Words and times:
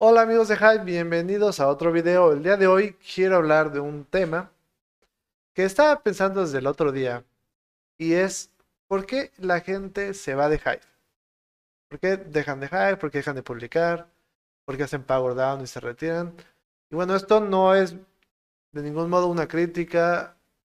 Hola 0.00 0.22
amigos 0.22 0.46
de 0.46 0.56
Hype, 0.56 0.84
bienvenidos 0.84 1.58
a 1.58 1.66
otro 1.66 1.90
video. 1.90 2.30
El 2.32 2.44
día 2.44 2.56
de 2.56 2.68
hoy 2.68 2.92
quiero 3.14 3.34
hablar 3.34 3.72
de 3.72 3.80
un 3.80 4.04
tema 4.04 4.52
que 5.52 5.64
estaba 5.64 6.04
pensando 6.04 6.40
desde 6.40 6.58
el 6.58 6.68
otro 6.68 6.92
día 6.92 7.24
y 7.98 8.12
es 8.12 8.52
¿por 8.86 9.06
qué 9.06 9.32
la 9.38 9.60
gente 9.60 10.14
se 10.14 10.36
va 10.36 10.48
de 10.48 10.60
Hype? 10.60 10.86
¿Por 11.88 11.98
qué 11.98 12.16
dejan 12.16 12.60
de 12.60 12.68
Hype? 12.68 12.96
¿Por 12.98 13.10
qué 13.10 13.18
dejan 13.18 13.34
de 13.34 13.42
publicar? 13.42 14.08
¿Por 14.64 14.76
qué 14.76 14.84
hacen 14.84 15.02
power 15.02 15.34
down 15.34 15.62
y 15.62 15.66
se 15.66 15.80
retiran? 15.80 16.32
Y 16.90 16.94
bueno, 16.94 17.16
esto 17.16 17.40
no 17.40 17.74
es 17.74 17.96
de 18.70 18.82
ningún 18.82 19.10
modo 19.10 19.26
una 19.26 19.48
crítica 19.48 20.36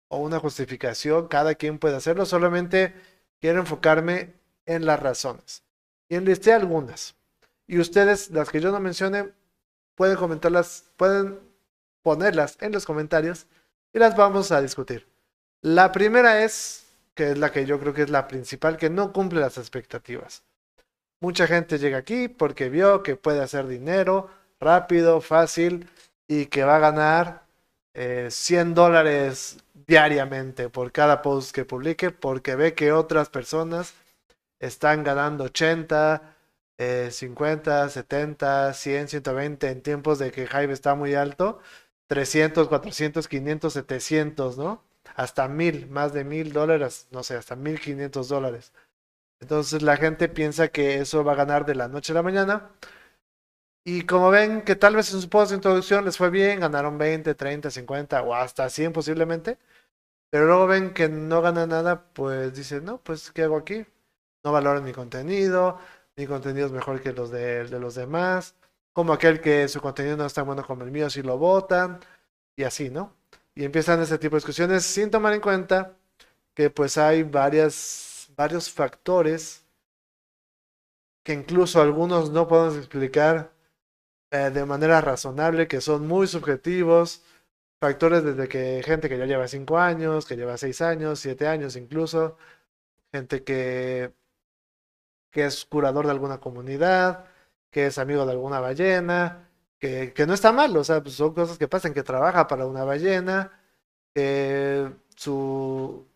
o 0.07 0.19
una 0.19 0.39
justificación, 0.39 1.27
cada 1.27 1.55
quien 1.55 1.77
puede 1.77 1.97
hacerlo, 1.97 2.25
solamente 2.25 2.95
quiero 3.41 3.59
enfocarme 3.59 4.33
en 4.65 4.85
las 4.85 5.01
razones. 5.01 5.61
Y 6.07 6.15
enlisté 6.15 6.53
algunas. 6.53 7.18
Y 7.69 7.77
ustedes, 7.77 8.31
las 8.31 8.49
que 8.49 8.61
yo 8.61 8.71
no 8.71 8.79
mencione, 8.79 9.31
pueden 9.93 10.17
comentarlas, 10.17 10.85
pueden 10.97 11.39
ponerlas 12.01 12.57
en 12.61 12.71
los 12.71 12.83
comentarios 12.83 13.45
y 13.93 13.99
las 13.99 14.17
vamos 14.17 14.51
a 14.51 14.59
discutir. 14.59 15.05
La 15.61 15.91
primera 15.91 16.43
es, 16.43 16.87
que 17.13 17.29
es 17.29 17.37
la 17.37 17.51
que 17.51 17.67
yo 17.67 17.79
creo 17.79 17.93
que 17.93 18.01
es 18.01 18.09
la 18.09 18.27
principal, 18.27 18.75
que 18.75 18.89
no 18.89 19.13
cumple 19.13 19.39
las 19.39 19.59
expectativas. 19.59 20.41
Mucha 21.19 21.45
gente 21.45 21.77
llega 21.77 21.99
aquí 21.99 22.27
porque 22.27 22.69
vio 22.69 23.03
que 23.03 23.15
puede 23.15 23.39
hacer 23.39 23.67
dinero 23.67 24.31
rápido, 24.59 25.21
fácil 25.21 25.87
y 26.27 26.47
que 26.47 26.63
va 26.63 26.77
a 26.77 26.79
ganar 26.79 27.43
100 27.93 27.93
eh, 27.93 28.73
dólares 28.73 29.57
diariamente 29.85 30.69
por 30.69 30.91
cada 30.91 31.21
post 31.21 31.53
que 31.53 31.65
publique 31.65 32.09
porque 32.09 32.55
ve 32.55 32.73
que 32.73 32.93
otras 32.93 33.29
personas 33.29 33.93
están 34.59 35.03
ganando 35.03 35.43
80, 35.43 36.35
50, 36.79 37.89
70, 37.89 38.73
100, 38.73 39.07
120 39.09 39.69
en 39.69 39.81
tiempos 39.81 40.19
de 40.19 40.31
que 40.31 40.47
Hype 40.47 40.71
está 40.71 40.95
muy 40.95 41.13
alto, 41.15 41.59
300, 42.07 42.67
400, 42.69 43.27
500, 43.27 43.73
700, 43.73 44.57
¿no? 44.57 44.83
Hasta 45.15 45.47
mil, 45.47 45.87
más 45.89 46.13
de 46.13 46.23
mil 46.23 46.53
dólares, 46.53 47.07
no 47.11 47.23
sé, 47.23 47.35
hasta 47.35 47.55
1500 47.55 48.29
dólares. 48.29 48.73
Entonces 49.41 49.81
la 49.83 49.97
gente 49.97 50.29
piensa 50.29 50.69
que 50.69 50.99
eso 50.99 51.23
va 51.23 51.33
a 51.33 51.35
ganar 51.35 51.65
de 51.65 51.75
la 51.75 51.87
noche 51.87 52.13
a 52.13 52.15
la 52.15 52.23
mañana. 52.23 52.71
Y 53.85 54.03
como 54.05 54.29
ven 54.29 54.61
que 54.63 54.75
tal 54.75 54.95
vez 54.95 55.13
en 55.13 55.21
su 55.21 55.29
post 55.29 55.51
de 55.51 55.55
introducción 55.57 56.05
les 56.05 56.17
fue 56.17 56.29
bien, 56.29 56.59
ganaron 56.59 56.97
20, 56.97 57.33
30, 57.35 57.71
50 57.71 58.21
o 58.23 58.33
hasta 58.35 58.69
100 58.69 58.93
posiblemente. 58.93 59.57
Pero 60.31 60.45
luego 60.47 60.67
ven 60.67 60.93
que 60.93 61.09
no 61.09 61.41
ganan 61.41 61.69
nada, 61.69 62.03
pues 62.13 62.53
dicen, 62.53 62.85
no, 62.85 62.99
pues 63.01 63.31
¿qué 63.31 63.43
hago 63.43 63.57
aquí? 63.57 63.85
No 64.43 64.51
valoran 64.53 64.83
mi 64.83 64.93
contenido, 64.93 65.79
mi 66.19 66.27
contenido 66.27 66.65
es 66.65 66.73
mejor 66.73 67.01
que 67.01 67.13
los 67.13 67.31
de, 67.31 67.69
los 67.79 67.95
demás, 67.95 68.53
como 68.91 69.13
aquel 69.13 69.39
que 69.39 69.69
su 69.69 69.79
contenido 69.79 70.17
no 70.17 70.25
es 70.25 70.33
tan 70.33 70.45
bueno 70.45 70.65
como 70.65 70.83
el 70.83 70.91
mío, 70.91 71.09
si 71.09 71.21
lo 71.21 71.37
votan, 71.37 72.01
y 72.57 72.63
así, 72.63 72.89
¿no? 72.89 73.15
Y 73.55 73.63
empiezan 73.63 74.01
ese 74.01 74.17
tipo 74.17 74.35
de 74.35 74.39
discusiones 74.39 74.83
sin 74.83 75.09
tomar 75.11 75.33
en 75.33 75.39
cuenta 75.41 75.95
que 76.53 76.69
pues 76.69 76.97
hay 76.97 77.23
varias, 77.23 78.29
varios 78.35 78.69
factores 78.69 79.63
que 81.23 81.33
incluso 81.33 81.81
algunos 81.81 82.31
no 82.31 82.47
podemos 82.49 82.75
explicar 82.77 83.53
eh, 84.31 84.51
de 84.53 84.65
manera 84.65 84.99
razonable, 85.01 85.67
que 85.69 85.79
son 85.81 86.05
muy 86.07 86.27
subjetivos, 86.27 87.23
factores 87.79 88.23
desde 88.25 88.49
que 88.49 88.81
gente 88.83 89.07
que 89.09 89.17
ya 89.17 89.25
lleva 89.25 89.47
5 89.47 89.77
años, 89.77 90.25
que 90.25 90.35
lleva 90.35 90.57
6 90.57 90.81
años, 90.81 91.19
7 91.19 91.47
años 91.47 91.75
incluso, 91.77 92.37
gente 93.13 93.43
que 93.43 94.13
que 95.31 95.45
es 95.45 95.65
curador 95.65 96.05
de 96.05 96.11
alguna 96.11 96.39
comunidad, 96.39 97.25
que 97.71 97.87
es 97.87 97.97
amigo 97.97 98.25
de 98.25 98.31
alguna 98.33 98.59
ballena, 98.59 99.49
que, 99.79 100.13
que 100.13 100.25
no 100.27 100.33
está 100.33 100.51
mal, 100.51 100.75
o 100.77 100.83
sea, 100.83 101.01
pues 101.03 101.15
son 101.15 101.33
cosas 101.33 101.57
que 101.57 101.67
pasan, 101.67 101.93
que 101.93 102.03
trabaja 102.03 102.47
para 102.47 102.65
una 102.65 102.83
ballena, 102.83 103.51
que 104.13 104.91
su, 105.15 106.07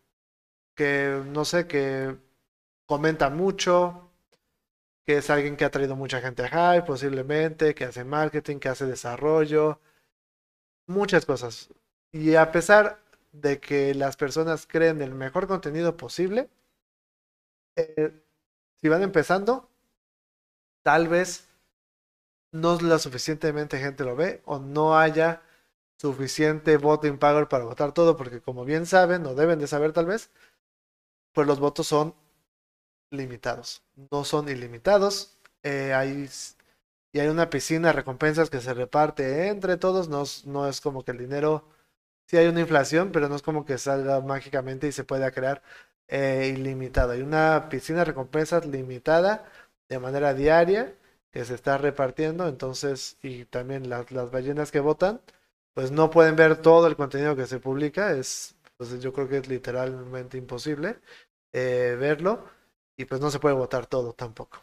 que 0.76 1.22
no 1.26 1.44
sé, 1.44 1.66
que 1.68 2.16
comenta 2.86 3.30
mucho, 3.30 4.10
que 5.06 5.18
es 5.18 5.30
alguien 5.30 5.56
que 5.56 5.64
ha 5.64 5.70
traído 5.70 5.96
mucha 5.96 6.20
gente 6.20 6.44
a 6.44 6.48
Hype, 6.76 6.86
posiblemente, 6.86 7.74
que 7.74 7.84
hace 7.86 8.04
marketing, 8.04 8.58
que 8.58 8.68
hace 8.70 8.86
desarrollo, 8.86 9.80
muchas 10.86 11.26
cosas. 11.26 11.68
Y 12.12 12.34
a 12.36 12.50
pesar 12.52 13.00
de 13.32 13.60
que 13.60 13.94
las 13.94 14.16
personas 14.16 14.66
creen 14.66 15.02
el 15.02 15.14
mejor 15.14 15.46
contenido 15.46 15.96
posible, 15.96 16.48
eh, 17.76 18.23
si 18.80 18.88
van 18.88 19.02
empezando, 19.02 19.70
tal 20.82 21.08
vez 21.08 21.48
no 22.52 22.78
la 22.80 22.98
suficientemente 22.98 23.78
gente 23.78 24.04
lo 24.04 24.16
ve 24.16 24.42
o 24.44 24.58
no 24.58 24.96
haya 24.96 25.42
suficiente 25.98 26.76
voting 26.76 27.18
power 27.18 27.48
para 27.48 27.64
votar 27.64 27.92
todo, 27.92 28.16
porque 28.16 28.40
como 28.40 28.64
bien 28.64 28.86
saben 28.86 29.26
o 29.26 29.34
deben 29.34 29.58
de 29.58 29.66
saber 29.66 29.92
tal 29.92 30.06
vez, 30.06 30.30
pues 31.32 31.46
los 31.46 31.60
votos 31.60 31.86
son 31.86 32.14
limitados, 33.10 33.82
no 34.10 34.24
son 34.24 34.48
ilimitados. 34.48 35.38
Eh, 35.62 35.94
hay, 35.94 36.28
y 37.12 37.20
hay 37.20 37.28
una 37.28 37.50
piscina 37.50 37.88
de 37.88 37.94
recompensas 37.94 38.50
que 38.50 38.60
se 38.60 38.74
reparte 38.74 39.48
entre 39.48 39.76
todos, 39.76 40.08
no, 40.08 40.24
no 40.46 40.68
es 40.68 40.80
como 40.80 41.04
que 41.04 41.12
el 41.12 41.18
dinero, 41.18 41.68
sí 42.26 42.36
hay 42.36 42.48
una 42.48 42.60
inflación, 42.60 43.12
pero 43.12 43.28
no 43.28 43.36
es 43.36 43.42
como 43.42 43.64
que 43.64 43.78
salga 43.78 44.20
mágicamente 44.20 44.88
y 44.88 44.92
se 44.92 45.04
pueda 45.04 45.30
crear 45.32 45.62
eh, 46.08 46.52
ilimitado. 46.54 47.12
Hay 47.12 47.22
una 47.22 47.68
piscina 47.70 48.00
de 48.00 48.06
recompensas 48.06 48.66
limitada 48.66 49.44
de 49.88 49.98
manera 49.98 50.34
diaria 50.34 50.94
que 51.30 51.44
se 51.44 51.54
está 51.54 51.78
repartiendo. 51.78 52.48
Entonces, 52.48 53.18
y 53.22 53.44
también 53.46 53.88
las, 53.88 54.10
las 54.12 54.30
ballenas 54.30 54.70
que 54.72 54.80
votan, 54.80 55.20
pues 55.74 55.90
no 55.92 56.10
pueden 56.10 56.36
ver 56.36 56.56
todo 56.62 56.86
el 56.86 56.96
contenido 56.96 57.36
que 57.36 57.46
se 57.46 57.60
publica. 57.60 58.12
Es, 58.12 58.56
pues 58.76 59.00
yo 59.00 59.12
creo 59.12 59.28
que 59.28 59.38
es 59.38 59.48
literalmente 59.48 60.38
imposible 60.38 60.98
eh, 61.52 61.96
verlo. 61.98 62.44
Y 62.96 63.06
pues 63.06 63.20
no 63.20 63.30
se 63.30 63.40
puede 63.40 63.54
votar 63.56 63.86
todo 63.86 64.12
tampoco. 64.14 64.62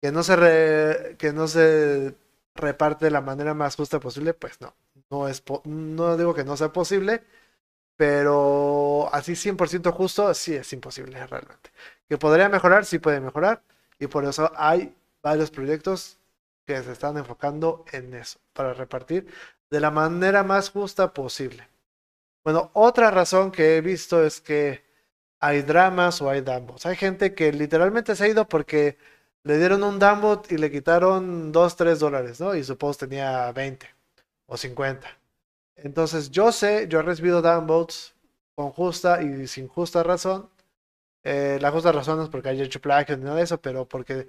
Que 0.00 0.12
no 0.12 0.22
se 0.22 1.16
que 1.18 1.32
no 1.32 1.48
se 1.48 2.14
reparte 2.54 3.06
de 3.06 3.10
la 3.10 3.20
manera 3.20 3.54
más 3.54 3.76
justa 3.76 4.00
posible, 4.00 4.34
pues 4.34 4.60
no. 4.60 4.74
No 5.10 5.28
es 5.28 5.42
no 5.64 6.16
digo 6.16 6.34
que 6.34 6.44
no 6.44 6.56
sea 6.56 6.72
posible, 6.72 7.22
pero 7.96 9.08
así 9.12 9.32
100% 9.32 9.92
justo, 9.92 10.32
sí 10.34 10.54
es 10.54 10.72
imposible 10.72 11.26
realmente. 11.26 11.70
Que 12.08 12.18
podría 12.18 12.48
mejorar, 12.48 12.84
sí 12.84 12.98
puede 12.98 13.20
mejorar. 13.20 13.62
Y 13.98 14.06
por 14.06 14.24
eso 14.24 14.52
hay 14.56 14.94
varios 15.22 15.50
proyectos 15.50 16.18
que 16.66 16.82
se 16.82 16.92
están 16.92 17.16
enfocando 17.16 17.84
en 17.92 18.14
eso, 18.14 18.38
para 18.52 18.74
repartir 18.74 19.26
de 19.70 19.80
la 19.80 19.90
manera 19.90 20.42
más 20.42 20.70
justa 20.70 21.12
posible. 21.12 21.68
Bueno, 22.44 22.70
otra 22.74 23.10
razón 23.10 23.50
que 23.50 23.76
he 23.76 23.80
visto 23.80 24.24
es 24.24 24.40
que 24.40 24.84
hay 25.40 25.62
dramas 25.62 26.20
o 26.22 26.30
hay 26.30 26.40
dambos. 26.42 26.86
Hay 26.86 26.96
gente 26.96 27.34
que 27.34 27.52
literalmente 27.52 28.14
se 28.16 28.24
ha 28.24 28.28
ido 28.28 28.48
porque 28.48 28.98
le 29.42 29.58
dieron 29.58 29.82
un 29.84 29.98
dambot 29.98 30.50
y 30.50 30.58
le 30.58 30.70
quitaron 30.70 31.52
2, 31.52 31.76
3 31.76 31.98
dólares, 31.98 32.40
¿no? 32.40 32.54
Y 32.54 32.64
su 32.64 32.76
post 32.78 33.00
tenía 33.00 33.50
20 33.52 33.88
o 34.46 34.56
50. 34.56 35.08
Entonces, 35.76 36.30
yo 36.30 36.52
sé, 36.52 36.86
yo 36.88 37.00
he 37.00 37.02
recibido 37.02 37.42
downvotes 37.42 38.14
con 38.54 38.70
justa 38.70 39.22
y 39.22 39.46
sin 39.46 39.68
justa 39.68 40.02
razón. 40.02 40.50
Eh, 41.24 41.58
la 41.60 41.72
justa 41.72 41.92
razón 41.92 42.22
es 42.22 42.28
porque 42.30 42.50
haya 42.50 42.64
hecho 42.64 42.80
plagio 42.80 43.16
ni 43.16 43.24
nada 43.24 43.36
de 43.36 43.44
eso, 43.44 43.60
pero 43.60 43.88
porque 43.88 44.28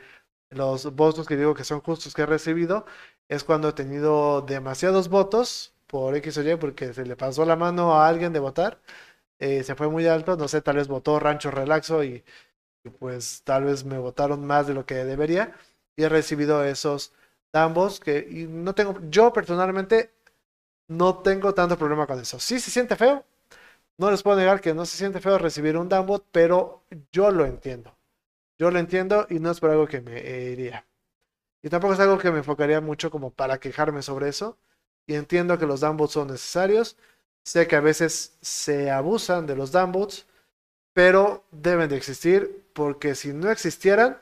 los 0.49 0.95
votos 0.95 1.27
que 1.27 1.37
digo 1.37 1.55
que 1.55 1.63
son 1.65 1.81
justos 1.81 2.13
que 2.15 2.23
he 2.23 2.25
recibido 2.25 2.85
es 3.29 3.43
cuando 3.43 3.69
he 3.69 3.73
tenido 3.73 4.41
demasiados 4.41 5.09
votos 5.09 5.73
por 5.87 6.15
X 6.17 6.37
o 6.39 6.43
Y 6.43 6.57
porque 6.57 6.93
se 6.93 7.05
le 7.05 7.15
pasó 7.17 7.45
la 7.45 7.55
mano 7.57 7.95
a 7.95 8.07
alguien 8.09 8.33
de 8.33 8.39
votar, 8.39 8.81
eh, 9.39 9.63
se 9.63 9.75
fue 9.75 9.89
muy 9.89 10.07
alto, 10.07 10.37
no 10.37 10.47
sé, 10.47 10.61
tal 10.61 10.77
vez 10.77 10.87
votó 10.89 11.19
Rancho 11.19 11.51
Relaxo 11.51 12.03
y, 12.03 12.23
pues 12.99 13.41
tal 13.43 13.65
vez 13.65 13.83
me 13.85 13.97
votaron 13.97 14.45
más 14.45 14.67
de 14.67 14.73
lo 14.73 14.85
que 14.85 14.95
debería 14.95 15.53
y 15.95 16.03
he 16.03 16.09
recibido 16.09 16.63
esos 16.63 17.13
ambos 17.53 17.99
que 17.99 18.47
no 18.49 18.75
tengo, 18.75 18.97
yo 19.09 19.33
personalmente 19.33 20.13
no 20.87 21.19
tengo 21.19 21.53
tanto 21.53 21.77
problema 21.77 22.07
con 22.07 22.19
eso. 22.19 22.39
Sí 22.39 22.59
se 22.59 22.71
siente 22.71 22.95
feo. 22.95 23.25
No 23.97 24.11
les 24.11 24.23
puedo 24.23 24.37
negar 24.37 24.61
que 24.61 24.73
no 24.73 24.85
se 24.85 24.97
siente 24.97 25.19
feo 25.19 25.37
recibir 25.37 25.77
un 25.77 25.89
downvote, 25.89 26.27
pero 26.31 26.83
yo 27.11 27.31
lo 27.31 27.45
entiendo. 27.45 27.95
Yo 28.59 28.71
lo 28.71 28.79
entiendo 28.79 29.27
y 29.29 29.39
no 29.39 29.51
es 29.51 29.59
por 29.59 29.71
algo 29.71 29.87
que 29.87 30.01
me 30.01 30.19
iría. 30.51 30.85
Y 31.63 31.69
tampoco 31.69 31.93
es 31.93 31.99
algo 31.99 32.17
que 32.17 32.31
me 32.31 32.39
enfocaría 32.39 32.81
mucho 32.81 33.11
como 33.11 33.31
para 33.31 33.59
quejarme 33.59 34.01
sobre 34.01 34.29
eso. 34.29 34.57
Y 35.07 35.15
entiendo 35.15 35.57
que 35.57 35.65
los 35.65 35.81
downvotes 35.81 36.13
son 36.13 36.27
necesarios. 36.29 36.97
Sé 37.43 37.67
que 37.67 37.75
a 37.75 37.81
veces 37.81 38.37
se 38.41 38.91
abusan 38.91 39.47
de 39.47 39.55
los 39.55 39.71
downvotes, 39.71 40.25
pero 40.93 41.45
deben 41.51 41.89
de 41.89 41.97
existir 41.97 42.65
porque 42.73 43.15
si 43.15 43.33
no 43.33 43.49
existieran, 43.51 44.21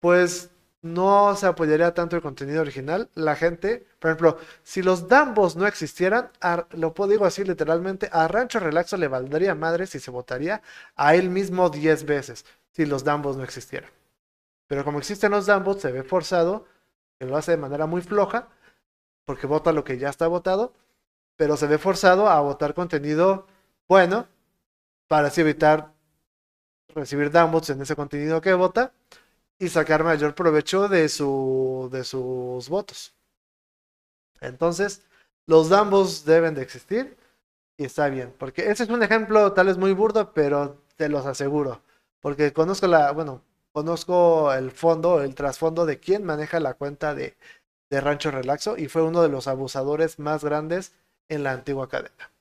pues 0.00 0.50
no 0.86 1.34
se 1.36 1.46
apoyaría 1.46 1.92
tanto 1.92 2.16
el 2.16 2.22
contenido 2.22 2.62
original. 2.62 3.10
La 3.14 3.36
gente, 3.36 3.86
por 3.98 4.10
ejemplo, 4.10 4.38
si 4.62 4.82
los 4.82 5.08
Dambos 5.08 5.56
no 5.56 5.66
existieran, 5.66 6.30
lo 6.70 6.94
puedo 6.94 7.10
digo 7.10 7.26
así 7.26 7.44
literalmente, 7.44 8.08
a 8.12 8.28
Rancho 8.28 8.60
Relaxo 8.60 8.96
le 8.96 9.08
valdría 9.08 9.54
madre 9.54 9.86
si 9.86 10.00
se 10.00 10.10
votaría 10.10 10.62
a 10.94 11.14
él 11.14 11.28
mismo 11.28 11.68
10 11.68 12.04
veces, 12.06 12.46
si 12.72 12.86
los 12.86 13.04
Dambos 13.04 13.36
no 13.36 13.44
existieran. 13.44 13.90
Pero 14.66 14.84
como 14.84 14.98
existen 14.98 15.32
los 15.32 15.46
Dambos, 15.46 15.80
se 15.80 15.92
ve 15.92 16.02
forzado 16.02 16.66
que 17.18 17.26
lo 17.26 17.36
hace 17.36 17.52
de 17.52 17.56
manera 17.56 17.86
muy 17.86 18.02
floja, 18.02 18.48
porque 19.24 19.46
vota 19.46 19.72
lo 19.72 19.84
que 19.84 19.98
ya 19.98 20.08
está 20.08 20.26
votado, 20.26 20.72
pero 21.36 21.56
se 21.56 21.66
ve 21.66 21.78
forzado 21.78 22.28
a 22.28 22.40
votar 22.40 22.74
contenido 22.74 23.46
bueno 23.88 24.26
para 25.08 25.28
así 25.28 25.40
evitar 25.40 25.92
recibir 26.94 27.30
downvotes 27.30 27.70
en 27.70 27.82
ese 27.82 27.94
contenido 27.94 28.40
que 28.40 28.54
vota 28.54 28.92
y 29.58 29.68
sacar 29.68 30.04
mayor 30.04 30.34
provecho 30.34 30.88
de, 30.88 31.08
su, 31.08 31.88
de 31.92 32.04
sus 32.04 32.68
votos. 32.68 33.14
Entonces, 34.40 35.02
los 35.46 35.68
downvotes 35.68 36.24
deben 36.24 36.54
de 36.54 36.62
existir 36.62 37.16
y 37.78 37.84
está 37.84 38.08
bien, 38.08 38.34
porque 38.38 38.70
ese 38.70 38.84
es 38.84 38.90
un 38.90 39.02
ejemplo 39.02 39.52
tal 39.52 39.66
vez 39.66 39.78
muy 39.78 39.92
burdo, 39.92 40.32
pero 40.32 40.82
te 40.96 41.08
los 41.08 41.26
aseguro, 41.26 41.82
porque 42.20 42.52
conozco 42.52 42.86
la, 42.86 43.12
bueno, 43.12 43.42
conozco 43.72 44.52
el 44.52 44.70
fondo, 44.70 45.22
el 45.22 45.34
trasfondo 45.34 45.86
de 45.86 46.00
quién 46.00 46.24
maneja 46.24 46.60
la 46.60 46.74
cuenta 46.74 47.14
de, 47.14 47.36
de 47.90 48.00
Rancho 48.00 48.30
Relaxo 48.30 48.76
y 48.76 48.88
fue 48.88 49.02
uno 49.02 49.22
de 49.22 49.28
los 49.28 49.46
abusadores 49.46 50.18
más 50.18 50.44
grandes 50.44 50.94
en 51.28 51.42
la 51.44 51.52
antigua 51.52 51.88
cadena. 51.88 52.32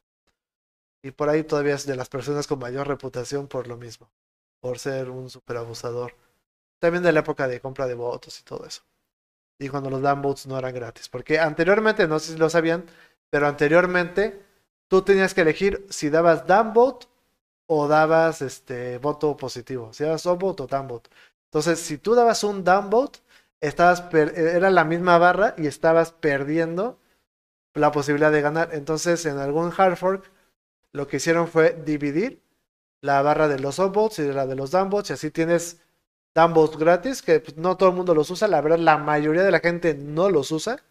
Y 1.04 1.12
por 1.12 1.30
ahí 1.30 1.44
todavía 1.44 1.76
es 1.76 1.86
de 1.86 1.96
las 1.96 2.10
personas 2.10 2.48
con 2.48 2.60
mayor 2.60 2.88
reputación 2.88 3.48
por 3.48 3.68
lo 3.68 3.78
mismo, 3.78 4.10
por 4.60 4.80
ser 4.80 5.10
un 5.10 5.30
super 5.30 5.58
abusador. 5.58 6.16
También 6.86 7.02
de 7.02 7.12
la 7.12 7.22
época 7.22 7.48
de 7.48 7.60
compra 7.60 7.88
de 7.88 7.96
votos 7.96 8.40
y 8.40 8.44
todo 8.44 8.64
eso. 8.64 8.84
Y 9.58 9.70
cuando 9.70 9.90
los 9.90 10.04
downvotes 10.04 10.46
no 10.46 10.56
eran 10.56 10.72
gratis. 10.72 11.10
Porque 11.10 11.40
anteriormente, 11.40 12.08
no 12.08 12.20
sé 12.20 12.34
si 12.34 12.38
lo 12.38 12.48
sabían, 12.48 12.86
pero 13.32 13.48
anteriormente 13.48 14.40
tú 14.88 15.02
tenías 15.02 15.34
que 15.34 15.42
elegir 15.42 15.84
si 15.90 16.12
dabas 16.12 16.46
downvote 16.46 17.08
o 17.66 17.88
dabas 17.88 18.44
este 18.44 19.00
voto 19.00 19.36
positivo. 19.36 19.94
Si 19.94 20.04
dabas 20.04 20.28
upvote 20.28 20.62
o 20.62 20.68
downvote. 20.68 21.10
Entonces, 21.46 21.80
si 21.80 21.98
tú 21.98 22.14
dabas 22.14 22.44
un 22.44 22.64
downvote, 22.64 23.18
estabas 23.62 24.04
era 24.14 24.70
la 24.70 24.84
misma 24.84 25.18
barra 25.18 25.56
y 25.58 25.66
estabas 25.66 26.12
perdiendo 26.12 27.00
la 27.74 27.92
posibilidad 27.92 28.31
de 28.31 28.42
ganar. 28.42 28.70
Entonces, 28.74 29.26
en 29.26 29.40
algún 29.40 29.74
hard 29.76 29.96
fork, 29.96 30.31
lo 30.92 31.08
que 31.08 31.18
hicieron 31.18 31.48
fue 31.48 31.81
dividir 31.84 32.44
la 33.02 33.24
barra 33.24 33.48
de 33.48 33.58
los 33.58 33.80
upvotes 33.80 34.20
y 34.20 34.22
de 34.22 34.34
la 34.36 34.46
de 34.46 34.56
los 34.56 34.70
downvotes. 34.70 35.10
Y 35.10 35.14
así 35.14 35.31
tienes 35.31 35.81
downvotes 36.36 36.78
gratis, 36.78 37.22
que 37.22 37.40
pues, 37.40 37.58
no 37.58 37.78
todo 37.78 37.90
el 37.90 37.96
mundo 37.96 38.14
los 38.14 38.30
usa. 38.30 38.48
La 38.48 38.62
verdad, 38.62 38.80
la 38.80 38.98
mayoría 38.98 39.44
de 39.44 39.52
la 39.52 39.60
gente 39.60 39.96
no 39.96 40.30
los 40.30 40.52
usa. 40.52 40.84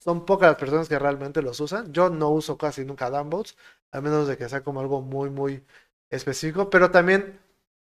Son 0.00 0.24
pocas 0.26 0.50
las 0.50 0.58
personas 0.58 0.88
que 0.88 0.98
realmente 0.98 1.42
los 1.42 1.60
usan. 1.60 1.92
Yo 1.92 2.10
no 2.10 2.30
uso 2.30 2.58
casi 2.58 2.84
nunca 2.84 3.10
downvotes, 3.10 3.56
a 3.92 4.00
menos 4.00 4.28
de 4.28 4.36
que 4.36 4.48
sea 4.48 4.62
como 4.62 4.80
algo 4.80 5.00
muy, 5.02 5.30
muy 5.30 5.64
específico. 6.10 6.70
Pero 6.70 6.90
también 6.90 7.40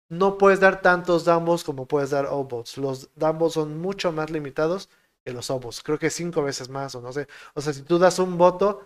no 0.09 0.39
puedes 0.39 0.61
dar 0.61 0.83
tantos 0.83 1.25
downvotes 1.25 1.65
como 1.65 1.87
puedes 1.87 2.11
dar 2.11 2.27
upvotes. 2.33 2.79
Los 2.79 3.11
downvotes 3.17 3.55
son 3.55 3.79
mucho 3.81 4.13
más 4.13 4.31
limitados 4.31 4.89
que 5.25 5.33
los 5.33 5.51
upvotes. 5.51 5.83
Creo 5.83 5.99
que 5.99 6.11
cinco 6.11 6.43
veces 6.43 6.69
más, 6.69 6.95
o 6.95 7.01
no 7.01 7.13
sé. 7.13 7.27
O 7.55 7.61
sea, 7.61 7.73
si 7.73 7.83
tú 7.83 7.99
das 7.99 8.19
un 8.19 8.39
voto, 8.39 8.85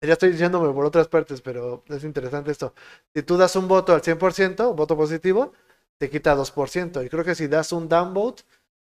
ya 0.00 0.14
estoy 0.14 0.30
diciéndome 0.32 0.72
por 0.72 0.84
otras 0.86 1.08
partes, 1.08 1.42
pero 1.42 1.84
es 1.88 2.04
interesante 2.04 2.50
esto. 2.52 2.74
Si 3.14 3.22
tú 3.22 3.36
das 3.36 3.56
un 3.56 3.68
voto 3.68 3.94
al 3.94 4.02
100%, 4.02 4.74
voto 4.74 4.96
positivo, 4.96 5.52
te 6.02 6.10
quita 6.10 6.34
2%. 6.34 7.04
Y 7.04 7.08
creo 7.08 7.24
que 7.24 7.36
si 7.36 7.46
das 7.46 7.70
un 7.70 7.88
downvote, 7.88 8.42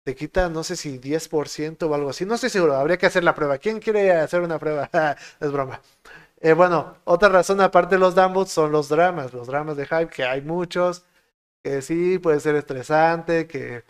te 0.04 0.14
quita, 0.14 0.50
no 0.50 0.62
sé 0.62 0.76
si 0.76 1.00
10% 1.00 1.84
o 1.84 1.96
algo 1.96 2.10
así. 2.10 2.26
No 2.26 2.36
estoy 2.36 2.50
seguro, 2.50 2.76
habría 2.76 2.98
que 2.98 3.06
hacer 3.06 3.24
la 3.24 3.34
prueba. 3.34 3.58
¿Quién 3.60 3.80
quiere 3.80 4.12
hacer 4.12 4.42
una 4.42 4.60
prueba? 4.60 4.90
es 5.40 5.50
broma. 5.50 5.80
Eh, 6.42 6.52
bueno, 6.52 6.98
otra 7.06 7.30
razón 7.30 7.62
aparte 7.62 7.96
de 7.96 8.00
los 8.00 8.14
downvotes 8.14 8.52
son 8.52 8.74
los 8.74 8.90
dramas, 8.90 9.34
los 9.34 9.48
dramas 9.48 9.78
de 9.78 9.86
hype, 9.86 10.10
que 10.10 10.26
hay 10.26 10.42
muchos, 10.42 11.06
que 11.64 11.82
sí, 11.82 12.20
puede 12.20 12.42
ser 12.42 12.56
estresante, 12.56 13.48
que 13.48 13.86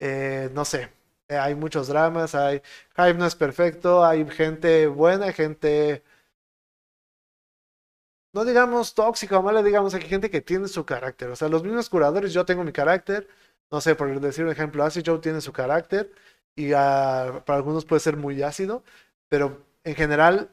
eh, 0.00 0.48
no 0.54 0.64
sé, 0.64 0.90
eh, 1.28 1.38
hay 1.38 1.56
muchos 1.56 1.88
dramas, 1.88 2.36
hay 2.36 2.62
hype 2.96 3.14
no 3.14 3.26
es 3.26 3.34
perfecto, 3.34 4.04
hay 4.04 4.28
gente 4.30 4.86
buena, 4.86 5.32
gente 5.32 6.04
no 8.32 8.44
digamos 8.44 8.94
tóxica 8.94 9.38
o 9.38 9.42
mala, 9.42 9.62
digamos 9.62 9.94
hay 9.94 10.02
gente 10.02 10.30
que 10.30 10.40
tiene 10.40 10.68
su 10.68 10.84
carácter. 10.84 11.30
O 11.30 11.36
sea, 11.36 11.48
los 11.48 11.62
mismos 11.64 11.88
curadores, 11.90 12.32
yo 12.32 12.44
tengo 12.44 12.64
mi 12.64 12.72
carácter, 12.72 13.28
no 13.70 13.80
sé, 13.80 13.94
por 13.94 14.20
decir 14.20 14.44
un 14.44 14.50
ejemplo, 14.52 14.84
Acid 14.84 15.02
Joe 15.06 15.18
tiene 15.20 15.40
su 15.40 15.52
carácter 15.52 16.12
y 16.56 16.72
ah, 16.74 17.42
para 17.46 17.58
algunos 17.58 17.84
puede 17.84 18.00
ser 18.00 18.16
muy 18.16 18.42
ácido, 18.42 18.84
pero 19.28 19.64
en 19.84 19.94
general, 19.94 20.50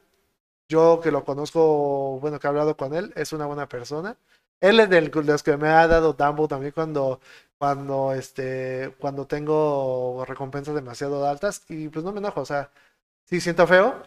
yo 0.70 1.00
que 1.02 1.12
lo 1.12 1.26
conozco, 1.26 2.20
bueno, 2.22 2.40
que 2.40 2.48
he 2.48 2.50
hablado 2.50 2.78
con 2.78 2.94
él, 2.94 3.14
es 3.16 3.34
una 3.34 3.46
buena 3.46 3.68
persona. 3.70 4.18
Él 4.62 4.80
es 4.80 4.90
de 4.90 5.02
los 5.02 5.44
que 5.44 5.58
me 5.58 5.70
ha 5.70 5.88
dado 5.88 6.14
Dumbo 6.14 6.48
también 6.48 6.74
cuando, 6.74 7.22
cuando, 7.58 8.14
este, 8.14 8.96
cuando 9.00 9.28
tengo 9.28 10.26
recompensas 10.28 10.76
demasiado 10.76 11.28
altas 11.28 11.64
y 11.70 11.90
pues 11.90 12.04
no 12.06 12.12
me 12.12 12.20
enojo, 12.20 12.42
o 12.42 12.46
sea, 12.46 12.72
sí 13.26 13.42
siento 13.42 13.68
feo, 13.68 14.04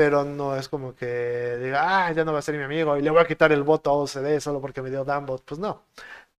pero 0.00 0.24
no 0.24 0.56
es 0.56 0.70
como 0.70 0.94
que 0.94 1.58
diga, 1.58 2.06
ah, 2.06 2.12
ya 2.12 2.24
no 2.24 2.32
va 2.32 2.38
a 2.38 2.42
ser 2.42 2.56
mi 2.56 2.62
amigo 2.62 2.96
y 2.96 3.02
le 3.02 3.10
voy 3.10 3.20
a 3.20 3.26
quitar 3.26 3.52
el 3.52 3.62
voto 3.62 3.90
a 3.90 3.94
OCD 3.94 4.40
solo 4.40 4.58
porque 4.58 4.80
me 4.80 4.88
dio 4.88 5.04
Dumbo. 5.04 5.36
Pues 5.44 5.60
no, 5.60 5.84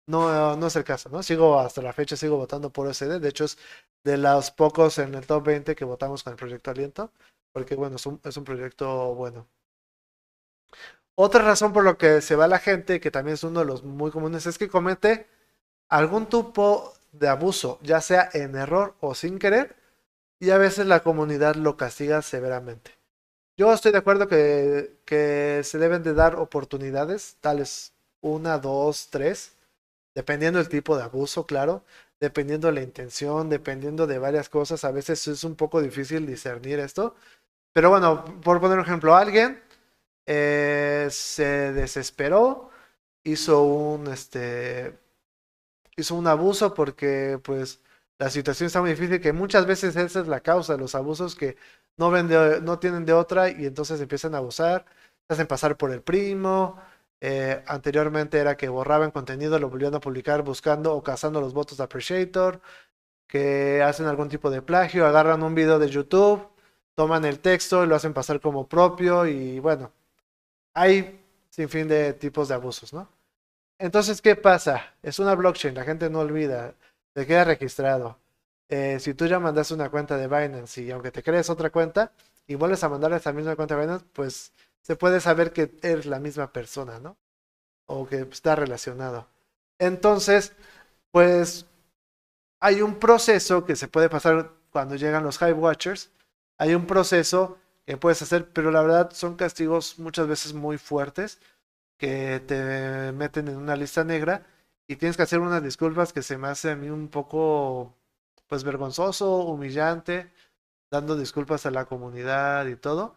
no, 0.08 0.56
no 0.58 0.68
es 0.68 0.76
el 0.78 0.84
caso, 0.84 1.10
¿no? 1.10 1.22
Sigo 1.24 1.60
hasta 1.60 1.82
la 1.84 1.94
fecha, 1.94 2.18
sigo 2.18 2.38
votando 2.38 2.72
por 2.72 2.88
OCD. 2.88 3.20
De 3.20 3.30
hecho, 3.30 3.46
es 3.46 3.60
de 4.04 4.18
los 4.18 4.52
pocos 4.52 4.98
en 5.00 5.14
el 5.16 5.28
top 5.28 5.46
20 5.46 5.76
que 5.76 5.86
votamos 5.86 6.24
con 6.24 6.34
el 6.34 6.38
proyecto 6.38 6.72
Aliento, 6.72 7.12
porque 7.54 7.76
bueno, 7.76 7.98
es 7.98 8.06
un, 8.08 8.20
es 8.24 8.38
un 8.38 8.46
proyecto 8.46 9.14
bueno. 9.16 9.48
Otra 11.16 11.44
razón 11.44 11.72
por 11.74 11.84
lo 11.84 11.98
que 11.98 12.22
se 12.22 12.36
va 12.36 12.48
la 12.48 12.60
gente, 12.60 13.00
que 13.00 13.12
también 13.12 13.36
es 13.36 13.44
uno 13.44 13.60
de 13.62 13.66
los 13.68 13.84
muy 13.84 14.12
comunes, 14.12 14.48
es 14.48 14.58
que 14.58 14.70
comete 14.70 15.28
algún 15.90 16.28
tipo 16.28 16.94
de 17.12 17.28
abuso, 17.30 17.80
ya 17.84 18.02
sea 18.02 18.30
en 18.34 18.56
error 18.56 18.96
o 19.02 19.16
sin 19.16 19.40
querer, 19.40 19.76
y 20.40 20.52
a 20.52 20.58
veces 20.58 20.88
la 20.88 21.02
comunidad 21.02 21.56
lo 21.56 21.78
castiga 21.78 22.22
severamente. 22.24 23.01
Yo 23.58 23.74
estoy 23.74 23.92
de 23.92 23.98
acuerdo 24.00 24.28
que, 24.28 25.62
se 25.64 25.78
deben 25.78 26.04
de 26.04 26.14
dar 26.14 26.36
oportunidades, 26.36 27.38
tales 27.42 27.94
una, 28.22 28.58
dos, 28.58 29.10
tres, 29.10 29.54
dependiendo 30.16 30.60
del 30.60 30.70
tipo 30.70 30.98
de 30.98 31.04
abuso, 31.04 31.46
claro, 31.46 31.84
dependiendo 32.20 32.68
de 32.68 32.74
la 32.74 32.82
intención, 32.82 33.50
dependiendo 33.50 34.08
de 34.08 34.20
varias 34.20 34.50
cosas, 34.50 34.84
a 34.84 34.92
veces 34.92 35.28
es 35.28 35.44
un 35.44 35.56
poco 35.56 35.82
difícil 35.82 36.26
discernir 36.26 36.80
esto. 36.80 37.16
Pero 37.74 37.90
bueno, 37.90 38.26
por 38.42 38.62
poner 38.62 38.80
un 38.80 38.86
ejemplo, 38.86 39.16
alguien 39.16 39.62
eh, 40.26 41.08
se 41.12 41.74
desesperó, 41.74 42.72
hizo 43.24 43.64
un, 43.64 44.08
este, 44.08 44.98
hizo 45.98 46.16
un 46.16 46.28
abuso 46.28 46.74
porque 46.74 47.40
pues 47.44 47.80
la 48.20 48.30
situación 48.30 48.68
está 48.68 48.82
muy 48.82 48.92
difícil, 48.92 49.22
que 49.22 49.34
muchas 49.34 49.66
veces 49.66 49.96
esa 49.96 50.22
es 50.22 50.28
la 50.28 50.42
causa 50.42 50.74
de 50.74 50.80
los 50.80 50.96
abusos 50.96 51.36
que 51.36 51.58
no, 52.10 52.60
no 52.62 52.80
tienen 52.80 53.06
de 53.06 53.14
otra 53.14 53.50
y 53.50 53.66
entonces 53.66 54.02
empiezan 54.02 54.36
a 54.36 54.40
abusar, 54.40 54.86
se 55.28 55.34
hacen 55.34 55.48
pasar 55.48 55.78
por 55.78 55.92
el 55.92 56.02
primo, 56.02 56.78
eh, 57.22 57.64
anteriormente 57.68 58.40
era 58.40 58.58
que 58.58 58.68
borraban 58.70 59.12
contenido, 59.12 59.60
lo 59.60 59.70
volvían 59.70 59.94
a 59.96 60.00
publicar 60.00 60.42
buscando 60.44 60.96
o 60.96 61.04
cazando 61.04 61.40
los 61.40 61.54
votos 61.54 61.78
de 61.78 61.84
Appreciator, 61.84 62.62
que 63.28 63.82
hacen 63.84 64.08
algún 64.08 64.30
tipo 64.30 64.50
de 64.52 64.62
plagio, 64.62 65.06
agarran 65.06 65.44
un 65.44 65.56
video 65.56 65.80
de 65.80 65.90
YouTube, 65.90 66.48
toman 66.96 67.26
el 67.26 67.40
texto 67.40 67.84
y 67.84 67.88
lo 67.88 67.96
hacen 67.96 68.14
pasar 68.14 68.42
como 68.42 68.68
propio 68.68 69.26
y 69.28 69.60
bueno, 69.60 69.92
hay 70.74 71.24
sin 71.50 71.70
fin 71.70 71.88
de 71.88 72.14
tipos 72.14 72.48
de 72.50 72.56
abusos, 72.56 72.94
¿no? 72.94 73.08
Entonces, 73.80 74.22
¿qué 74.22 74.36
pasa? 74.36 74.94
Es 75.02 75.20
una 75.20 75.36
blockchain, 75.36 75.76
la 75.76 75.84
gente 75.84 76.10
no 76.10 76.20
olvida, 76.20 76.76
te 77.14 77.26
queda 77.26 77.46
registrado. 77.46 78.18
Eh, 78.72 79.02
si 79.02 79.14
tú 79.14 79.26
ya 79.26 79.38
mandas 79.38 79.70
una 79.72 79.90
cuenta 79.90 80.16
de 80.16 80.28
Binance 80.30 80.82
y 80.82 80.92
aunque 80.92 81.12
te 81.12 81.22
crees 81.22 81.50
otra 81.50 81.72
cuenta 81.72 82.14
y 82.48 82.56
vuelves 82.56 82.82
a 82.86 82.90
mandar 82.90 83.12
esa 83.12 83.34
misma 83.34 83.58
cuenta 83.58 83.76
de 83.76 83.82
Binance, 83.82 84.06
pues 84.14 84.54
se 84.82 84.96
puede 84.96 85.20
saber 85.20 85.52
que 85.52 85.78
eres 85.82 86.06
la 86.06 86.20
misma 86.20 86.54
persona, 86.54 86.98
¿no? 86.98 87.18
O 87.86 88.08
que 88.08 88.22
está 88.22 88.56
relacionado. 88.56 89.28
Entonces, 89.78 90.54
pues 91.12 91.66
hay 92.62 92.82
un 92.82 92.96
proceso 92.96 93.66
que 93.66 93.76
se 93.76 93.90
puede 93.90 94.10
pasar 94.10 94.52
cuando 94.72 94.96
llegan 94.96 95.24
los 95.24 95.42
Hive 95.42 95.54
Watchers. 95.54 96.10
Hay 96.58 96.74
un 96.74 96.88
proceso 96.88 97.58
que 97.86 97.98
puedes 97.98 98.22
hacer, 98.22 98.50
pero 98.54 98.72
la 98.72 98.82
verdad 98.82 99.12
son 99.12 99.36
castigos 99.36 100.00
muchas 100.00 100.28
veces 100.28 100.54
muy 100.54 100.78
fuertes 100.78 101.40
que 101.98 102.42
te 102.48 103.12
meten 103.12 103.50
en 103.50 103.58
una 103.58 103.76
lista 103.76 104.06
negra 104.06 104.46
y 104.88 104.96
tienes 104.96 105.18
que 105.18 105.24
hacer 105.24 105.40
unas 105.40 105.62
disculpas 105.62 106.14
que 106.14 106.24
se 106.24 106.38
me 106.38 106.48
hace 106.48 106.72
a 106.72 106.76
mí 106.78 106.90
un 106.90 107.10
poco 107.10 107.96
pues 108.52 108.66
vergonzoso, 108.66 109.38
humillante, 109.46 110.30
dando 110.92 111.16
disculpas 111.18 111.66
a 111.66 111.72
la 111.72 111.86
comunidad 111.86 112.68
y 112.68 112.76
todo. 112.76 113.16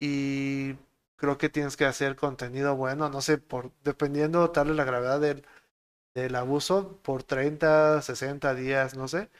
Y 0.00 0.76
creo 1.16 1.38
que 1.38 1.48
tienes 1.50 1.76
que 1.76 1.84
hacer 1.86 2.16
contenido 2.16 2.76
bueno, 2.76 3.08
no 3.10 3.20
sé, 3.22 3.38
por 3.38 3.72
dependiendo 3.84 4.50
tal 4.52 4.76
la 4.76 4.84
gravedad 4.84 5.20
del, 5.20 5.44
del 6.14 6.36
abuso, 6.36 7.00
por 7.02 7.24
30, 7.24 8.02
60 8.02 8.54
días, 8.54 8.96
no 8.96 9.08
sé. 9.08 9.30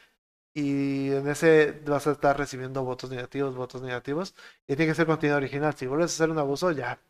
Y 0.54 1.12
en 1.12 1.28
ese 1.28 1.83
vas 1.87 2.07
a 2.09 2.12
estar 2.12 2.38
recibiendo 2.38 2.85
votos 2.85 3.11
negativos, 3.11 3.57
votos 3.57 3.83
negativos. 3.83 4.35
Y 4.68 4.76
tiene 4.76 4.92
que 4.92 4.97
ser 4.97 5.07
contenido 5.07 5.38
original. 5.38 5.75
Si 5.76 5.87
vuelves 5.87 6.12
a 6.12 6.14
hacer 6.16 6.30
un 6.30 6.38
abuso, 6.38 6.73
ya 6.73 7.00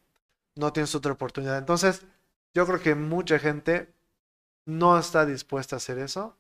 no 0.57 0.73
tienes 0.73 0.95
otra 0.95 1.13
oportunidad. 1.13 1.59
Entonces, 1.59 2.07
yo 2.55 2.67
creo 2.67 2.81
que 2.81 2.95
mucha 2.95 3.39
gente 3.39 3.95
no 4.67 4.99
está 4.99 5.27
dispuesta 5.27 5.77
a 5.77 5.79
hacer 5.79 5.99
eso. 5.99 6.37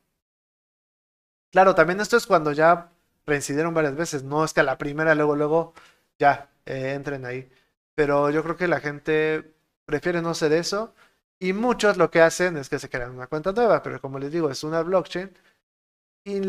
Claro, 1.50 1.74
también 1.74 2.00
esto 2.00 2.16
es 2.16 2.26
cuando 2.26 2.52
ya 2.52 2.90
reincidieron 3.26 3.74
varias 3.74 3.96
veces. 3.96 4.22
No 4.22 4.44
es 4.44 4.52
que 4.52 4.60
a 4.60 4.62
la 4.62 4.78
primera, 4.78 5.14
luego, 5.14 5.36
luego, 5.36 5.74
ya 6.18 6.50
eh, 6.66 6.92
entren 6.94 7.24
ahí. 7.24 7.48
Pero 7.94 8.30
yo 8.30 8.42
creo 8.42 8.56
que 8.56 8.68
la 8.68 8.80
gente 8.80 9.54
prefiere 9.86 10.20
no 10.22 10.30
hacer 10.30 10.52
eso. 10.52 10.94
Y 11.40 11.52
muchos 11.52 11.96
lo 11.96 12.10
que 12.10 12.20
hacen 12.20 12.56
es 12.56 12.68
que 12.68 12.78
se 12.78 12.88
crean 12.90 13.12
una 13.12 13.26
cuenta 13.28 13.52
nueva, 13.52 13.82
pero 13.82 14.00
como 14.00 14.18
les 14.18 14.32
digo, 14.32 14.50
es 14.50 14.64
una 14.64 14.82
blockchain. 14.82 15.32
Y 16.24 16.40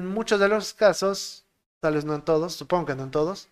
muchos 0.00 0.40
de 0.40 0.48
los 0.48 0.74
casos, 0.74 1.46
tal 1.80 1.94
vez 1.94 2.04
no 2.04 2.14
en 2.14 2.22
todos, 2.22 2.54
supongo 2.54 2.86
que 2.86 2.94
no 2.96 3.04
en 3.04 3.10
todos, 3.12 3.48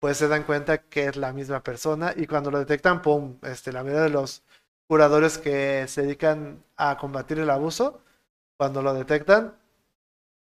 pues 0.00 0.18
se 0.18 0.28
dan 0.28 0.44
cuenta 0.44 0.78
que 0.78 1.06
es 1.06 1.16
la 1.16 1.32
misma 1.32 1.62
persona 1.62 2.12
y 2.16 2.26
cuando 2.26 2.50
lo 2.50 2.58
detectan, 2.60 3.02
pum, 3.02 3.38
este, 3.42 3.72
la 3.72 3.82
mayoría 3.82 4.04
de 4.04 4.10
los 4.10 4.42
curadores 4.88 5.38
que 5.38 5.86
se 5.88 6.02
dedican 6.02 6.64
a 6.76 6.98
combatir 6.98 7.38
el 7.40 7.50
abuso, 7.50 8.02
cuando 8.58 8.82
lo 8.82 8.94
detectan, 8.94 9.57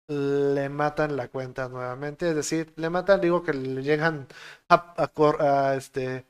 le 0.09 0.69
matan 0.69 1.17
la 1.17 1.29
cuenta 1.29 1.69
nuevamente. 1.69 2.29
Es 2.31 2.37
decir, 2.37 2.73
le 2.77 2.91
matan, 2.91 3.21
digo 3.21 3.43
que 3.43 3.53
le 3.53 3.83
llegan 3.83 4.27
a, 4.69 5.75
este 5.77 6.27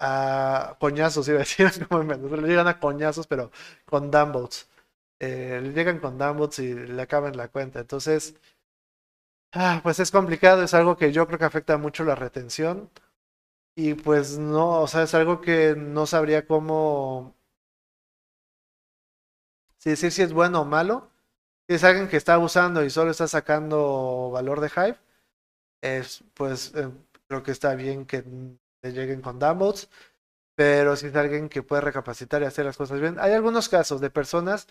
a 0.00 0.76
coñazos, 0.80 1.28
iba 1.30 1.38
a 1.38 1.40
decir, 1.40 1.70
le 1.90 2.48
llegan 2.48 2.68
a 2.68 2.80
coñazos, 2.80 3.26
pero 3.26 3.50
con 3.86 4.10
downvotes. 4.10 4.68
Eh, 5.20 5.60
le 5.62 5.72
llegan 5.72 6.00
con 6.00 6.18
downvotes 6.18 6.60
y 6.60 6.74
le 6.74 7.02
acaban 7.02 7.36
la 7.36 7.48
cuenta. 7.48 7.80
Entonces, 7.80 8.36
ah, 9.52 9.80
pues 9.82 9.98
es 10.00 10.10
complicado, 10.10 10.62
es 10.62 10.74
algo 10.74 10.96
que 10.96 11.12
yo 11.12 11.26
creo 11.26 11.38
que 11.38 11.44
afecta 11.44 11.76
mucho 11.78 12.04
la 12.04 12.14
retención. 12.14 12.90
Y 13.76 13.94
pues 13.94 14.38
no, 14.38 14.82
o 14.82 14.88
sea, 14.88 15.04
es 15.04 15.14
algo 15.14 15.40
que 15.40 15.74
no 15.76 16.06
sabría 16.06 16.46
cómo 16.46 17.34
decir 19.84 20.12
si 20.12 20.22
es 20.22 20.32
bueno 20.34 20.60
o 20.62 20.64
malo. 20.64 21.10
Es 21.68 21.84
alguien 21.84 22.08
que 22.08 22.16
está 22.16 22.34
abusando 22.34 22.84
y 22.84 22.90
solo 22.90 23.10
está 23.10 23.26
sacando 23.26 24.30
valor 24.32 24.60
de 24.60 24.68
Hive, 24.68 24.98
es, 25.82 26.24
pues 26.34 26.74
eh, 26.74 26.90
creo 27.28 27.42
que 27.42 27.52
está 27.52 27.74
bien 27.74 28.06
que 28.06 28.24
le 28.82 28.92
lleguen 28.92 29.20
con 29.22 29.38
downvotes. 29.38 29.88
Pero 30.56 30.96
si 30.96 31.08
es 31.08 31.16
alguien 31.16 31.48
que 31.50 31.62
puede 31.62 31.82
recapacitar 31.82 32.42
y 32.42 32.46
hacer 32.46 32.64
las 32.66 32.76
cosas 32.78 33.00
bien. 33.00 33.16
Hay 33.20 33.32
algunos 33.32 33.68
casos 33.68 34.00
de 34.00 34.10
personas 34.10 34.68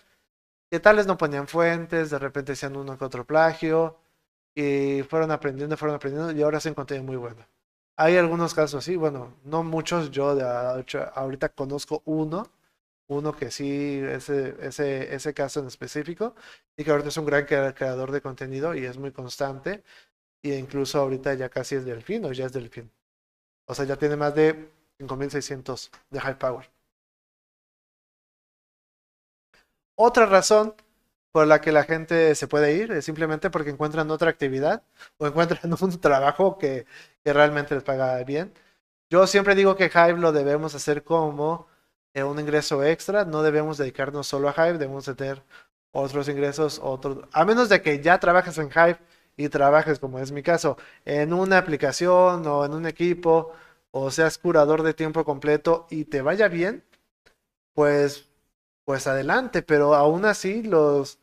que 0.70 0.80
tales 0.80 1.06
no 1.06 1.18
ponían 1.18 1.48
fuentes, 1.48 2.10
de 2.10 2.18
repente 2.18 2.52
hacían 2.52 2.76
uno 2.76 2.98
que 2.98 3.04
otro 3.04 3.24
plagio 3.26 3.98
y 4.54 5.02
fueron 5.04 5.30
aprendiendo, 5.30 5.76
fueron 5.76 5.96
aprendiendo 5.96 6.32
y 6.32 6.42
ahora 6.42 6.60
se 6.60 6.70
encontré 6.70 7.00
muy 7.02 7.16
bueno. 7.16 7.46
Hay 7.96 8.16
algunos 8.16 8.54
casos 8.54 8.84
así, 8.84 8.96
bueno, 8.96 9.34
no 9.44 9.62
muchos, 9.64 10.10
yo 10.10 10.34
de 10.34 10.44
ahorita 11.14 11.50
conozco 11.50 12.02
uno, 12.04 12.48
uno 13.08 13.34
que 13.36 13.50
sí, 13.50 14.00
ese, 14.04 14.56
ese, 14.60 15.14
ese 15.14 15.34
caso 15.34 15.60
en 15.60 15.66
específico, 15.68 16.34
y 16.76 16.84
que 16.84 16.90
ahorita 16.90 17.08
es 17.10 17.16
un 17.16 17.26
gran 17.26 17.44
creador 17.46 18.12
de 18.12 18.20
contenido 18.22 18.74
y 18.74 18.84
es 18.84 18.98
muy 18.98 19.12
constante, 19.12 19.84
y 20.42 20.54
incluso 20.54 21.00
ahorita 21.00 21.34
ya 21.34 21.48
casi 21.50 21.76
es 21.76 21.84
delfín 21.84 22.24
o 22.24 22.32
ya 22.32 22.46
es 22.46 22.52
delfín. 22.52 22.90
O 23.66 23.74
sea, 23.74 23.84
ya 23.86 23.96
tiene 23.96 24.16
más 24.16 24.34
de 24.34 24.70
5600 24.98 25.90
de 26.10 26.20
high 26.20 26.38
power. 26.38 26.70
Otra 29.96 30.26
razón 30.26 30.74
por 31.32 31.46
la 31.46 31.60
que 31.60 31.72
la 31.72 31.84
gente 31.84 32.34
se 32.34 32.48
puede 32.48 32.74
ir, 32.74 32.92
es 32.92 33.04
simplemente 33.04 33.50
porque 33.50 33.70
encuentran 33.70 34.10
otra 34.10 34.30
actividad 34.30 34.82
o 35.18 35.26
encuentran 35.26 35.72
un 35.82 36.00
trabajo 36.00 36.58
que, 36.58 36.86
que 37.24 37.32
realmente 37.32 37.74
les 37.74 37.84
paga 37.84 38.22
bien. 38.24 38.52
Yo 39.10 39.26
siempre 39.26 39.54
digo 39.54 39.76
que 39.76 39.86
Hive 39.86 40.18
lo 40.18 40.32
debemos 40.32 40.74
hacer 40.74 41.04
como 41.04 41.68
un 42.24 42.38
ingreso 42.40 42.82
extra, 42.84 43.24
no 43.24 43.42
debemos 43.42 43.78
dedicarnos 43.78 44.26
solo 44.26 44.48
a 44.48 44.52
Hive, 44.52 44.78
debemos 44.78 45.04
tener 45.04 45.42
otros 45.92 46.28
ingresos, 46.28 46.80
otros, 46.82 47.18
a 47.32 47.44
menos 47.44 47.68
de 47.68 47.82
que 47.82 48.00
ya 48.02 48.18
trabajes 48.20 48.58
en 48.58 48.70
Hive 48.70 48.98
y 49.36 49.48
trabajes, 49.48 49.98
como 49.98 50.18
es 50.18 50.32
mi 50.32 50.42
caso, 50.42 50.76
en 51.04 51.32
una 51.32 51.58
aplicación 51.58 52.46
o 52.46 52.64
en 52.64 52.74
un 52.74 52.86
equipo, 52.86 53.52
o 53.90 54.10
seas 54.10 54.38
curador 54.38 54.82
de 54.82 54.94
tiempo 54.94 55.24
completo 55.24 55.86
y 55.90 56.04
te 56.04 56.22
vaya 56.22 56.48
bien, 56.48 56.84
pues, 57.74 58.28
pues 58.84 59.06
adelante, 59.06 59.62
pero 59.62 59.94
aún 59.94 60.24
así 60.24 60.62
los 60.62 61.18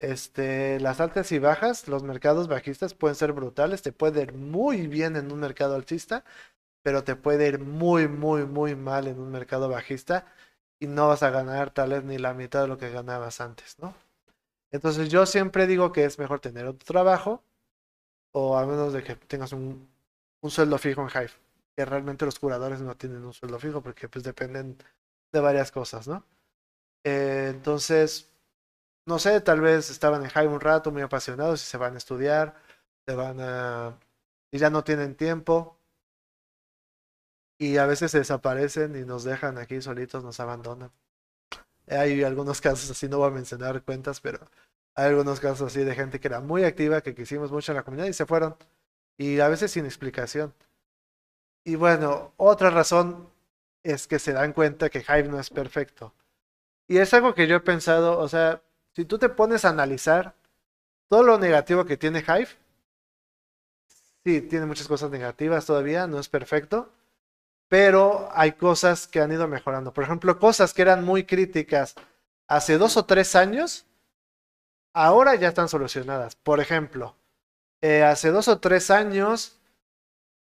este, 0.00 0.80
las 0.80 1.00
altas 1.00 1.32
y 1.32 1.38
bajas, 1.38 1.88
los 1.88 2.02
mercados 2.02 2.48
bajistas 2.48 2.94
pueden 2.94 3.16
ser 3.16 3.32
brutales, 3.32 3.82
te 3.82 3.92
puede 3.92 4.22
ir 4.22 4.34
muy 4.34 4.86
bien 4.88 5.16
en 5.16 5.32
un 5.32 5.40
mercado 5.40 5.74
alcista, 5.76 6.24
pero 6.82 7.04
te 7.04 7.16
puede 7.16 7.48
ir 7.48 7.58
muy, 7.60 8.08
muy, 8.08 8.46
muy 8.46 8.74
mal 8.76 9.06
en 9.08 9.20
un 9.20 9.30
mercado 9.30 9.68
bajista 9.68 10.26
y 10.78 10.86
no 10.86 11.08
vas 11.08 11.22
a 11.22 11.30
ganar 11.30 11.70
tal 11.72 11.90
vez 11.90 12.04
ni 12.04 12.18
la 12.18 12.34
mitad 12.34 12.62
de 12.62 12.68
lo 12.68 12.78
que 12.78 12.90
ganabas 12.90 13.40
antes, 13.40 13.78
¿no? 13.78 13.94
Entonces 14.72 15.08
yo 15.10 15.26
siempre 15.26 15.66
digo 15.66 15.92
que 15.92 16.04
es 16.04 16.18
mejor 16.18 16.40
tener 16.40 16.66
otro 16.66 16.84
trabajo 16.86 17.42
o 18.32 18.56
a 18.58 18.66
menos 18.66 18.92
de 18.92 19.02
que 19.02 19.16
tengas 19.16 19.52
un, 19.52 19.88
un 20.40 20.50
sueldo 20.50 20.78
fijo 20.78 21.02
en 21.02 21.08
Hive, 21.08 21.32
que 21.76 21.84
realmente 21.84 22.24
los 22.24 22.38
curadores 22.38 22.80
no 22.80 22.96
tienen 22.96 23.24
un 23.24 23.32
sueldo 23.32 23.58
fijo 23.58 23.82
porque 23.82 24.08
pues 24.08 24.24
dependen 24.24 24.78
de 25.32 25.40
varias 25.40 25.70
cosas, 25.72 26.08
¿no? 26.08 26.24
Eh, 27.04 27.48
entonces, 27.50 28.30
no 29.06 29.18
sé, 29.18 29.40
tal 29.40 29.60
vez 29.60 29.90
estaban 29.90 30.24
en 30.24 30.30
Hive 30.30 30.48
un 30.54 30.60
rato 30.60 30.92
muy 30.92 31.02
apasionados 31.02 31.62
y 31.62 31.66
se 31.66 31.78
van 31.78 31.94
a 31.94 31.98
estudiar, 31.98 32.56
se 33.06 33.14
van 33.16 33.40
a... 33.40 33.98
y 34.52 34.58
ya 34.58 34.70
no 34.70 34.84
tienen 34.84 35.16
tiempo. 35.16 35.78
Y 37.60 37.76
a 37.76 37.84
veces 37.84 38.10
se 38.10 38.18
desaparecen 38.20 38.96
y 38.96 39.04
nos 39.04 39.22
dejan 39.22 39.58
aquí 39.58 39.82
solitos, 39.82 40.24
nos 40.24 40.40
abandonan. 40.40 40.90
Hay 41.88 42.24
algunos 42.24 42.58
casos 42.58 42.90
así, 42.90 43.06
no 43.06 43.18
voy 43.18 43.28
a 43.28 43.30
mencionar 43.32 43.82
cuentas, 43.82 44.22
pero 44.22 44.40
hay 44.94 45.10
algunos 45.10 45.40
casos 45.40 45.70
así 45.70 45.84
de 45.84 45.94
gente 45.94 46.20
que 46.20 46.28
era 46.28 46.40
muy 46.40 46.64
activa, 46.64 47.02
que 47.02 47.14
quisimos 47.14 47.52
mucho 47.52 47.72
en 47.72 47.76
la 47.76 47.82
comunidad 47.82 48.08
y 48.08 48.14
se 48.14 48.24
fueron. 48.24 48.56
Y 49.18 49.40
a 49.40 49.48
veces 49.48 49.72
sin 49.72 49.84
explicación. 49.84 50.54
Y 51.62 51.74
bueno, 51.74 52.32
otra 52.38 52.70
razón 52.70 53.28
es 53.82 54.06
que 54.06 54.18
se 54.18 54.32
dan 54.32 54.54
cuenta 54.54 54.88
que 54.88 55.00
Hive 55.00 55.28
no 55.28 55.38
es 55.38 55.50
perfecto. 55.50 56.14
Y 56.88 56.96
es 56.96 57.12
algo 57.12 57.34
que 57.34 57.46
yo 57.46 57.56
he 57.56 57.60
pensado, 57.60 58.18
o 58.18 58.28
sea, 58.28 58.62
si 58.96 59.04
tú 59.04 59.18
te 59.18 59.28
pones 59.28 59.66
a 59.66 59.68
analizar 59.68 60.34
todo 61.08 61.24
lo 61.24 61.38
negativo 61.38 61.84
que 61.84 61.98
tiene 61.98 62.20
Hive, 62.20 62.48
sí, 64.24 64.40
tiene 64.40 64.64
muchas 64.64 64.88
cosas 64.88 65.10
negativas 65.10 65.66
todavía, 65.66 66.06
no 66.06 66.18
es 66.18 66.30
perfecto, 66.30 66.90
pero 67.70 68.28
hay 68.32 68.52
cosas 68.54 69.06
que 69.06 69.20
han 69.20 69.30
ido 69.30 69.46
mejorando. 69.46 69.92
Por 69.94 70.02
ejemplo, 70.02 70.40
cosas 70.40 70.74
que 70.74 70.82
eran 70.82 71.04
muy 71.04 71.24
críticas 71.24 71.94
hace 72.48 72.78
dos 72.78 72.96
o 72.96 73.04
tres 73.06 73.36
años, 73.36 73.86
ahora 74.92 75.36
ya 75.36 75.48
están 75.48 75.68
solucionadas. 75.68 76.34
Por 76.34 76.58
ejemplo, 76.58 77.14
eh, 77.80 78.02
hace 78.02 78.30
dos 78.30 78.48
o 78.48 78.58
tres 78.58 78.90
años 78.90 79.60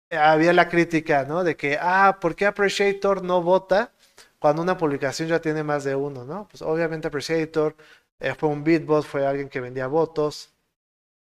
eh, 0.09 0.17
había 0.17 0.53
la 0.53 0.69
crítica, 0.69 1.25
¿no? 1.25 1.43
De 1.43 1.57
que, 1.57 1.77
ah, 1.81 2.19
¿por 2.21 2.33
qué 2.35 2.45
Appreciator 2.45 3.21
no 3.23 3.41
vota 3.43 3.91
cuando 4.39 4.61
una 4.61 4.77
publicación 4.77 5.27
ya 5.27 5.41
tiene 5.41 5.63
más 5.63 5.83
de 5.83 5.95
uno, 5.95 6.23
¿no? 6.23 6.47
Pues 6.47 6.61
obviamente 6.61 7.09
Appreciator 7.09 7.75
eh, 8.21 8.35
fue 8.35 8.47
un 8.47 8.63
beatbot, 8.63 9.03
fue 9.05 9.27
alguien 9.27 9.49
que 9.49 9.59
vendía 9.59 9.87
votos. 9.87 10.53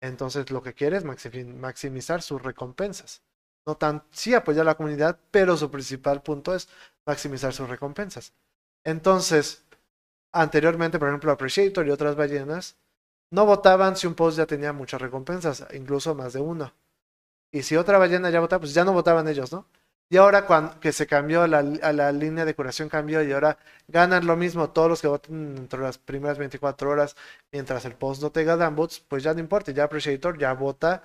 Entonces 0.00 0.50
lo 0.50 0.62
que 0.62 0.74
quiere 0.74 0.96
es 0.96 1.04
maximizar 1.04 2.22
sus 2.22 2.42
recompensas. 2.42 3.22
No 3.66 3.76
tan, 3.76 4.02
sí 4.10 4.34
apoyar 4.34 4.62
a 4.62 4.70
la 4.70 4.74
comunidad, 4.76 5.18
pero 5.30 5.56
su 5.56 5.70
principal 5.70 6.22
punto 6.22 6.54
es 6.54 6.68
maximizar 7.06 7.52
sus 7.52 7.68
recompensas. 7.68 8.32
Entonces, 8.84 9.64
anteriormente, 10.32 10.98
por 10.98 11.08
ejemplo, 11.08 11.32
Appreciator 11.32 11.86
y 11.86 11.90
otras 11.90 12.16
ballenas 12.16 12.76
no 13.30 13.46
votaban 13.46 13.96
si 13.96 14.06
un 14.06 14.14
post 14.14 14.38
ya 14.38 14.46
tenía 14.46 14.72
muchas 14.72 15.02
recompensas, 15.02 15.66
incluso 15.74 16.14
más 16.14 16.32
de 16.34 16.40
uno. 16.40 16.74
Y 17.52 17.62
si 17.62 17.76
otra 17.76 17.98
ballena 17.98 18.30
ya 18.30 18.40
votaba, 18.40 18.60
pues 18.60 18.74
ya 18.74 18.84
no 18.84 18.92
votaban 18.92 19.28
ellos, 19.28 19.52
¿no? 19.52 19.66
Y 20.10 20.18
ahora 20.18 20.46
cuando, 20.46 20.78
que 20.80 20.92
se 20.92 21.06
cambió, 21.06 21.46
la, 21.46 21.62
la 21.62 22.12
línea 22.12 22.44
de 22.44 22.54
curación 22.54 22.88
cambió 22.88 23.22
y 23.22 23.32
ahora 23.32 23.58
ganan 23.88 24.26
lo 24.26 24.36
mismo 24.36 24.70
todos 24.70 24.88
los 24.90 25.00
que 25.00 25.08
voten 25.08 25.56
entre 25.56 25.80
las 25.80 25.98
primeras 25.98 26.38
24 26.38 26.90
horas 26.90 27.16
mientras 27.50 27.84
el 27.86 27.94
post 27.94 28.22
no 28.22 28.30
tenga 28.30 28.56
downvotes, 28.56 29.00
pues 29.00 29.22
ya 29.22 29.32
no 29.34 29.40
importa, 29.40 29.72
ya 29.72 29.84
Appreciator 29.84 30.38
ya 30.38 30.52
vota, 30.54 31.02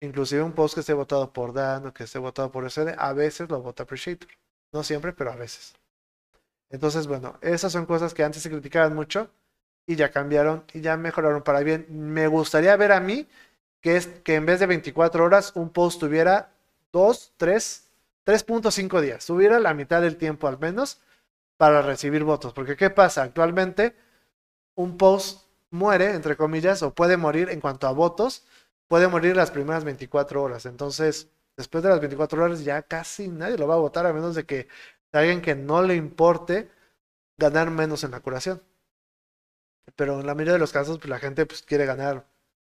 inclusive 0.00 0.42
un 0.42 0.52
post 0.52 0.74
que 0.74 0.80
esté 0.80 0.92
votado 0.92 1.32
por 1.32 1.52
Dan 1.52 1.86
o 1.86 1.94
que 1.94 2.04
esté 2.04 2.18
votado 2.18 2.50
por 2.50 2.68
SD, 2.68 2.94
a 2.98 3.12
veces 3.12 3.48
lo 3.50 3.60
vota 3.60 3.84
Appreciator. 3.84 4.28
No 4.72 4.82
siempre, 4.82 5.12
pero 5.12 5.32
a 5.32 5.36
veces. 5.36 5.74
Entonces, 6.70 7.06
bueno, 7.06 7.38
esas 7.42 7.72
son 7.72 7.86
cosas 7.86 8.14
que 8.14 8.22
antes 8.22 8.42
se 8.42 8.50
criticaban 8.50 8.94
mucho 8.94 9.30
y 9.86 9.96
ya 9.96 10.10
cambiaron 10.10 10.64
y 10.72 10.80
ya 10.80 10.96
mejoraron 10.96 11.42
para 11.42 11.60
bien. 11.60 11.86
Me 11.88 12.28
gustaría 12.28 12.76
ver 12.76 12.92
a 12.92 13.00
mí 13.00 13.28
que, 13.80 13.96
es, 13.96 14.06
que 14.06 14.36
en 14.36 14.46
vez 14.46 14.60
de 14.60 14.66
24 14.66 15.24
horas 15.24 15.52
un 15.56 15.70
post 15.70 16.00
tuviera 16.00 16.52
2, 16.92 17.34
3 17.36 17.90
3.5 18.26 19.00
días, 19.00 19.24
subiera 19.24 19.58
la 19.58 19.74
mitad 19.74 20.02
del 20.02 20.16
tiempo 20.16 20.46
al 20.46 20.58
menos 20.58 21.00
para 21.56 21.82
recibir 21.82 22.22
votos. 22.22 22.52
Porque 22.52 22.76
¿qué 22.76 22.90
pasa? 22.90 23.22
Actualmente 23.22 23.96
un 24.74 24.96
post 24.96 25.46
muere, 25.70 26.14
entre 26.14 26.36
comillas, 26.36 26.82
o 26.82 26.94
puede 26.94 27.16
morir 27.16 27.48
en 27.50 27.60
cuanto 27.60 27.86
a 27.86 27.92
votos, 27.92 28.44
puede 28.90 29.08
morir 29.08 29.36
las 29.36 29.52
primeras 29.52 29.84
24 29.84 30.42
horas. 30.42 30.66
Entonces, 30.66 31.30
después 31.56 31.84
de 31.84 31.90
las 31.90 32.00
24 32.00 32.42
horas 32.44 32.64
ya 32.64 32.82
casi 32.82 33.28
nadie 33.28 33.56
lo 33.58 33.68
va 33.68 33.74
a 33.74 33.78
votar 33.78 34.06
a 34.06 34.12
menos 34.12 34.34
de 34.34 34.46
que 34.46 34.68
alguien 35.12 35.42
que 35.42 35.54
no 35.54 35.82
le 35.82 35.94
importe 35.96 36.70
ganar 37.38 37.70
menos 37.70 38.04
en 38.04 38.12
la 38.12 38.20
curación. 38.20 38.62
Pero 39.96 40.20
en 40.20 40.26
la 40.26 40.34
mayoría 40.34 40.54
de 40.54 40.58
los 40.58 40.72
casos, 40.72 40.98
pues, 40.98 41.08
la 41.10 41.18
gente 41.18 41.46
pues, 41.46 41.62
quiere 41.62 41.86
ganar 41.86 42.26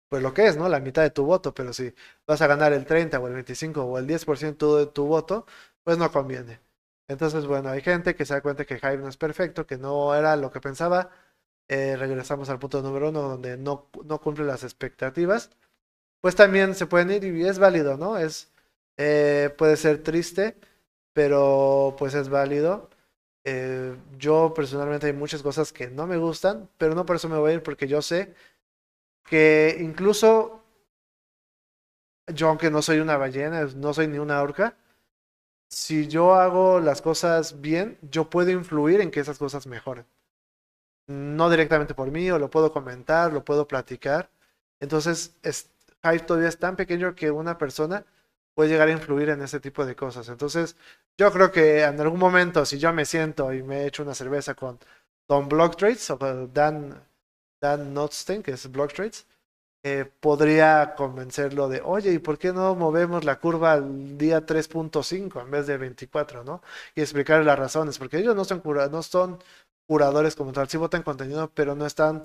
pues 0.08 0.22
lo 0.22 0.34
que 0.34 0.46
es, 0.46 0.56
¿no? 0.56 0.68
La 0.68 0.80
mitad 0.80 1.02
de 1.02 1.10
tu 1.10 1.24
voto, 1.24 1.54
pero 1.54 1.72
si 1.72 1.94
vas 2.26 2.42
a 2.42 2.46
ganar 2.46 2.72
el 2.72 2.84
30 2.86 3.18
o 3.18 3.26
el 3.28 3.34
25 3.34 3.82
o 3.84 3.98
el 3.98 4.06
10% 4.06 4.76
de 4.78 4.86
tu 4.86 5.06
voto, 5.06 5.46
pues 5.84 5.98
no 5.98 6.12
conviene. 6.12 6.60
Entonces, 7.08 7.46
bueno, 7.46 7.70
hay 7.70 7.80
gente 7.82 8.14
que 8.14 8.26
se 8.26 8.34
da 8.34 8.42
cuenta 8.42 8.64
que 8.66 8.76
Hive 8.76 8.98
no 8.98 9.08
es 9.08 9.16
perfecto, 9.16 9.66
que 9.66 9.78
no 9.78 10.14
era 10.14 10.36
lo 10.36 10.50
que 10.50 10.60
pensaba. 10.60 11.10
Eh, 11.68 11.96
regresamos 11.96 12.50
al 12.50 12.58
punto 12.58 12.82
número 12.82 13.08
uno, 13.10 13.22
donde 13.22 13.56
no, 13.58 13.90
no 14.04 14.20
cumple 14.20 14.44
las 14.44 14.64
expectativas. 14.64 15.50
Pues 16.22 16.36
también 16.36 16.74
se 16.76 16.86
pueden 16.86 17.10
ir 17.10 17.24
y 17.24 17.46
es 17.46 17.58
válido, 17.58 17.98
¿no? 17.98 18.16
Es, 18.18 18.50
eh, 18.96 19.54
puede 19.58 19.76
ser 19.76 20.02
triste, 20.04 20.56
pero 21.12 21.96
pues 21.98 22.14
es 22.14 22.28
válido. 22.30 22.90
Eh, 23.44 23.96
yo 24.18 24.54
personalmente 24.54 25.08
hay 25.08 25.14
muchas 25.14 25.42
cosas 25.42 25.72
que 25.72 25.90
no 25.90 26.06
me 26.06 26.18
gustan, 26.18 26.68
pero 26.78 26.94
no 26.94 27.06
por 27.06 27.16
eso 27.16 27.28
me 27.28 27.38
voy 27.38 27.52
a 27.52 27.54
ir, 27.56 27.62
porque 27.64 27.88
yo 27.88 28.02
sé 28.02 28.34
que 29.24 29.78
incluso 29.80 30.62
yo, 32.34 32.48
aunque 32.48 32.70
no 32.70 32.82
soy 32.82 32.98
una 32.98 33.16
ballena, 33.16 33.64
no 33.76 33.92
soy 33.94 34.08
ni 34.08 34.18
una 34.18 34.42
orca, 34.42 34.76
si 35.70 36.08
yo 36.08 36.34
hago 36.34 36.80
las 36.80 37.02
cosas 37.02 37.60
bien, 37.62 37.98
yo 38.02 38.30
puedo 38.30 38.50
influir 38.50 39.00
en 39.02 39.10
que 39.10 39.20
esas 39.20 39.38
cosas 39.38 39.66
mejoren. 39.66 40.06
No 41.06 41.50
directamente 41.50 41.94
por 41.94 42.10
mí, 42.10 42.30
o 42.30 42.38
lo 42.38 42.50
puedo 42.50 42.72
comentar, 42.72 43.32
lo 43.32 43.44
puedo 43.44 43.66
platicar. 43.68 44.30
Entonces, 44.80 45.34
es, 45.42 45.70
Hive 46.02 46.20
todavía 46.20 46.48
es 46.48 46.58
tan 46.58 46.76
pequeño 46.76 47.14
que 47.14 47.30
una 47.30 47.58
persona 47.58 48.04
puede 48.54 48.70
llegar 48.70 48.88
a 48.88 48.92
influir 48.92 49.30
en 49.30 49.42
ese 49.42 49.60
tipo 49.60 49.86
de 49.86 49.96
cosas. 49.96 50.28
Entonces, 50.28 50.76
yo 51.18 51.30
creo 51.32 51.50
que 51.52 51.82
en 51.82 52.00
algún 52.00 52.18
momento, 52.18 52.64
si 52.66 52.78
yo 52.78 52.92
me 52.92 53.04
siento 53.04 53.52
y 53.52 53.62
me 53.62 53.86
echo 53.86 54.02
una 54.02 54.14
cerveza 54.14 54.54
con 54.54 54.78
Don 55.28 55.48
Blocktrades 55.48 56.10
o 56.10 56.18
con 56.18 56.52
Dan, 56.52 57.02
Dan 57.60 57.94
Notstein, 57.94 58.42
que 58.42 58.52
es 58.52 58.70
Blocktrades, 58.70 59.26
eh, 59.84 60.04
podría 60.20 60.94
convencerlo 60.96 61.68
de, 61.68 61.80
oye, 61.82 62.12
¿y 62.12 62.18
por 62.18 62.38
qué 62.38 62.52
no 62.52 62.74
movemos 62.76 63.24
la 63.24 63.40
curva 63.40 63.72
al 63.72 64.16
día 64.16 64.46
3.5 64.46 65.40
en 65.42 65.50
vez 65.50 65.66
de 65.66 65.76
24, 65.76 66.44
¿no? 66.44 66.62
Y 66.94 67.00
explicarle 67.00 67.44
las 67.44 67.58
razones, 67.58 67.98
porque 67.98 68.18
ellos 68.18 68.36
no 68.36 68.44
son, 68.44 68.60
cura 68.60 68.88
no 68.88 69.02
son 69.02 69.38
curadores 69.86 70.36
como 70.36 70.52
tal, 70.52 70.68
sí 70.68 70.76
votan 70.76 71.02
contenido, 71.02 71.50
pero 71.54 71.74
no 71.74 71.86
están 71.86 72.22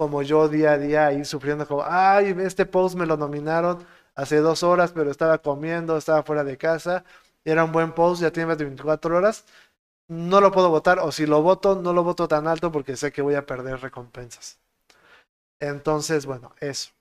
como 0.00 0.22
yo 0.22 0.48
día 0.48 0.72
a 0.72 0.78
día 0.78 1.08
ahí 1.08 1.26
sufriendo 1.26 1.68
como, 1.68 1.84
ay, 1.84 2.34
este 2.40 2.64
post 2.64 2.96
me 2.96 3.04
lo 3.04 3.18
nominaron 3.18 3.84
hace 4.14 4.38
dos 4.38 4.62
horas, 4.62 4.92
pero 4.92 5.10
estaba 5.10 5.36
comiendo, 5.42 5.98
estaba 5.98 6.22
fuera 6.22 6.42
de 6.42 6.56
casa, 6.56 7.04
era 7.44 7.64
un 7.64 7.72
buen 7.72 7.92
post, 7.92 8.22
ya 8.22 8.32
tiene 8.32 8.46
más 8.46 8.56
de 8.56 8.64
24 8.64 9.14
horas, 9.14 9.44
no 10.08 10.40
lo 10.40 10.52
puedo 10.52 10.70
votar, 10.70 11.00
o 11.00 11.12
si 11.12 11.26
lo 11.26 11.42
voto, 11.42 11.82
no 11.82 11.92
lo 11.92 12.02
voto 12.02 12.28
tan 12.28 12.48
alto 12.48 12.72
porque 12.72 12.96
sé 12.96 13.12
que 13.12 13.20
voy 13.22 13.34
a 13.34 13.44
perder 13.44 13.80
recompensas. 13.82 14.58
Entonces, 15.60 16.24
bueno, 16.24 16.54
eso. 16.60 16.92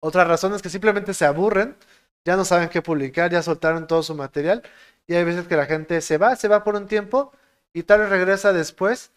Otra 0.00 0.24
razón 0.24 0.52
es 0.54 0.62
que 0.62 0.68
simplemente 0.68 1.14
se 1.14 1.26
aburren, 1.26 1.76
ya 2.24 2.36
no 2.36 2.44
saben 2.44 2.70
qué 2.70 2.82
publicar, 2.82 3.30
ya 3.30 3.40
soltaron 3.42 3.86
todo 3.86 4.02
su 4.02 4.16
material 4.16 4.64
y 5.06 5.14
hay 5.14 5.22
veces 5.22 5.46
que 5.46 5.56
la 5.56 5.66
gente 5.66 6.00
se 6.00 6.18
va, 6.18 6.34
se 6.34 6.48
va 6.48 6.64
por 6.64 6.74
un 6.74 6.88
tiempo 6.88 7.30
y 7.72 7.84
tal 7.84 8.00
vez 8.00 8.10
regresa 8.10 8.52
después 8.52 9.12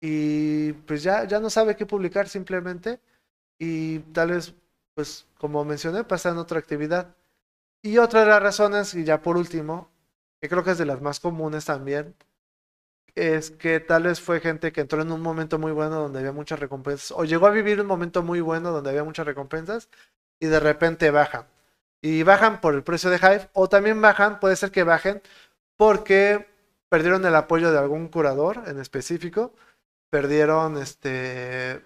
y 0.00 0.72
pues 0.72 1.02
ya, 1.02 1.24
ya 1.24 1.40
no 1.40 1.50
sabe 1.50 1.76
qué 1.76 1.86
publicar 1.86 2.28
simplemente 2.28 3.00
y 3.58 4.00
tal 4.00 4.30
vez 4.30 4.54
pues 4.94 5.26
como 5.38 5.64
mencioné, 5.64 6.02
pasa 6.04 6.30
en 6.30 6.38
otra 6.38 6.58
actividad. 6.58 7.14
Y 7.82 7.98
otra 7.98 8.22
de 8.22 8.26
las 8.26 8.42
razones, 8.42 8.94
y 8.94 9.04
ya 9.04 9.22
por 9.22 9.36
último, 9.36 9.90
que 10.40 10.48
creo 10.48 10.64
que 10.64 10.72
es 10.72 10.78
de 10.78 10.86
las 10.86 11.00
más 11.00 11.20
comunes 11.20 11.64
también, 11.66 12.16
es 13.14 13.52
que 13.52 13.80
tal 13.80 14.04
vez 14.04 14.20
fue 14.20 14.40
gente 14.40 14.72
que 14.72 14.80
entró 14.80 15.00
en 15.02 15.12
un 15.12 15.20
momento 15.20 15.58
muy 15.58 15.72
bueno 15.72 16.00
donde 16.00 16.18
había 16.20 16.32
muchas 16.32 16.58
recompensas, 16.58 17.12
o 17.12 17.24
llegó 17.24 17.46
a 17.46 17.50
vivir 17.50 17.80
un 17.80 17.86
momento 17.86 18.24
muy 18.24 18.40
bueno 18.40 18.72
donde 18.72 18.90
había 18.90 19.04
muchas 19.04 19.26
recompensas, 19.26 19.88
y 20.40 20.46
de 20.46 20.60
repente 20.60 21.12
bajan. 21.12 21.46
Y 22.02 22.24
bajan 22.24 22.60
por 22.60 22.74
el 22.74 22.82
precio 22.82 23.10
de 23.10 23.18
Hive, 23.18 23.50
o 23.52 23.68
también 23.68 24.00
bajan, 24.00 24.40
puede 24.40 24.56
ser 24.56 24.72
que 24.72 24.82
bajen 24.82 25.22
porque 25.76 26.48
perdieron 26.88 27.24
el 27.24 27.36
apoyo 27.36 27.70
de 27.70 27.78
algún 27.78 28.08
curador 28.08 28.64
en 28.66 28.80
específico, 28.80 29.54
perdieron 30.10 30.78
este 30.78 31.84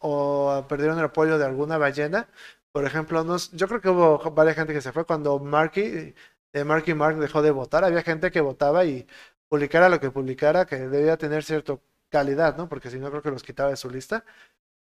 o 0.00 0.64
perdieron 0.68 0.98
el 0.98 1.06
apoyo 1.06 1.38
de 1.38 1.44
alguna 1.46 1.78
ballena. 1.78 2.28
Por 2.72 2.84
ejemplo, 2.84 3.24
yo 3.52 3.68
creo 3.68 3.80
que 3.80 3.88
hubo 3.90 4.18
varias 4.32 4.56
gente 4.56 4.72
que 4.72 4.80
se 4.80 4.92
fue 4.92 5.04
cuando 5.04 5.38
Marky, 5.38 6.14
eh, 6.52 6.64
Marky 6.64 6.94
Mark 6.94 7.18
dejó 7.18 7.42
de 7.42 7.50
votar. 7.50 7.84
Había 7.84 8.02
gente 8.02 8.30
que 8.30 8.40
votaba 8.40 8.84
y 8.84 9.06
publicara 9.48 9.88
lo 9.88 10.00
que 10.00 10.10
publicara, 10.10 10.66
que 10.66 10.76
debía 10.88 11.16
tener 11.16 11.44
cierta 11.44 11.78
calidad, 12.10 12.56
¿no? 12.56 12.68
Porque 12.68 12.90
si 12.90 12.98
no, 12.98 13.10
creo 13.10 13.22
que 13.22 13.30
los 13.30 13.42
quitaba 13.42 13.70
de 13.70 13.76
su 13.76 13.90
lista. 13.90 14.24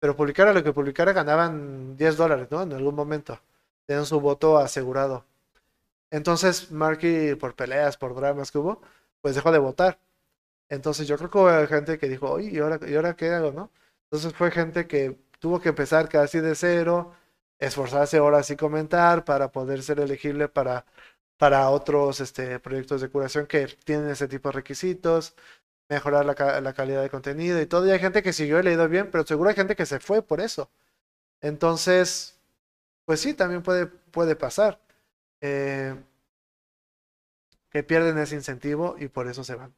Pero 0.00 0.16
publicara 0.16 0.52
lo 0.52 0.62
que 0.64 0.72
publicara 0.72 1.12
ganaban 1.12 1.96
10 1.96 2.16
dólares, 2.16 2.48
¿no? 2.50 2.62
En 2.62 2.72
algún 2.72 2.94
momento. 2.94 3.40
Tenían 3.86 4.06
su 4.06 4.20
voto 4.20 4.58
asegurado. 4.58 5.24
Entonces, 6.10 6.70
Marky, 6.70 7.34
por 7.36 7.54
peleas, 7.54 7.96
por 7.96 8.14
dramas 8.14 8.50
que 8.52 8.58
hubo, 8.58 8.80
pues 9.20 9.34
dejó 9.34 9.52
de 9.52 9.58
votar. 9.58 9.98
Entonces, 10.68 11.06
yo 11.08 11.16
creo 11.18 11.30
que 11.30 11.38
hubo 11.38 11.66
gente 11.68 11.98
que 11.98 12.08
dijo, 12.08 12.30
oye, 12.30 12.50
¿y 12.50 12.58
ahora, 12.58 12.78
¿y 12.86 12.94
ahora 12.96 13.16
qué 13.16 13.30
hago, 13.30 13.52
no? 13.52 13.70
Entonces 14.04 14.34
fue 14.34 14.50
gente 14.50 14.86
que 14.86 15.18
tuvo 15.38 15.60
que 15.60 15.70
empezar 15.70 16.08
casi 16.08 16.40
de 16.40 16.54
cero, 16.54 17.14
esforzarse 17.58 18.20
horas 18.20 18.50
y 18.50 18.56
comentar 18.56 19.24
para 19.24 19.52
poder 19.52 19.82
ser 19.82 20.00
elegible 20.00 20.48
para, 20.48 20.86
para 21.38 21.70
otros 21.70 22.20
este, 22.20 22.58
proyectos 22.60 23.00
de 23.00 23.08
curación 23.10 23.46
que 23.46 23.66
tienen 23.84 24.08
ese 24.10 24.28
tipo 24.28 24.48
de 24.48 24.54
requisitos, 24.54 25.34
mejorar 25.88 26.26
la, 26.26 26.60
la 26.60 26.74
calidad 26.74 27.02
de 27.02 27.10
contenido 27.10 27.60
y 27.60 27.66
todo. 27.66 27.86
Y 27.86 27.90
hay 27.92 27.98
gente 28.00 28.22
que 28.22 28.32
siguió 28.32 28.60
y 28.60 28.62
le 28.64 28.70
ha 28.70 28.74
ido 28.74 28.88
bien, 28.88 29.10
pero 29.10 29.26
seguro 29.26 29.50
hay 29.50 29.56
gente 29.56 29.76
que 29.76 29.86
se 29.86 30.00
fue 30.00 30.22
por 30.22 30.40
eso. 30.40 30.70
Entonces, 31.40 32.38
pues 33.06 33.20
sí, 33.20 33.34
también 33.34 33.62
puede, 33.62 33.86
puede 33.86 34.36
pasar. 34.36 34.80
Eh, 35.40 35.96
que 37.70 37.82
pierden 37.82 38.16
ese 38.16 38.36
incentivo 38.36 38.96
y 38.98 39.08
por 39.08 39.28
eso 39.28 39.44
se 39.44 39.54
van. 39.54 39.74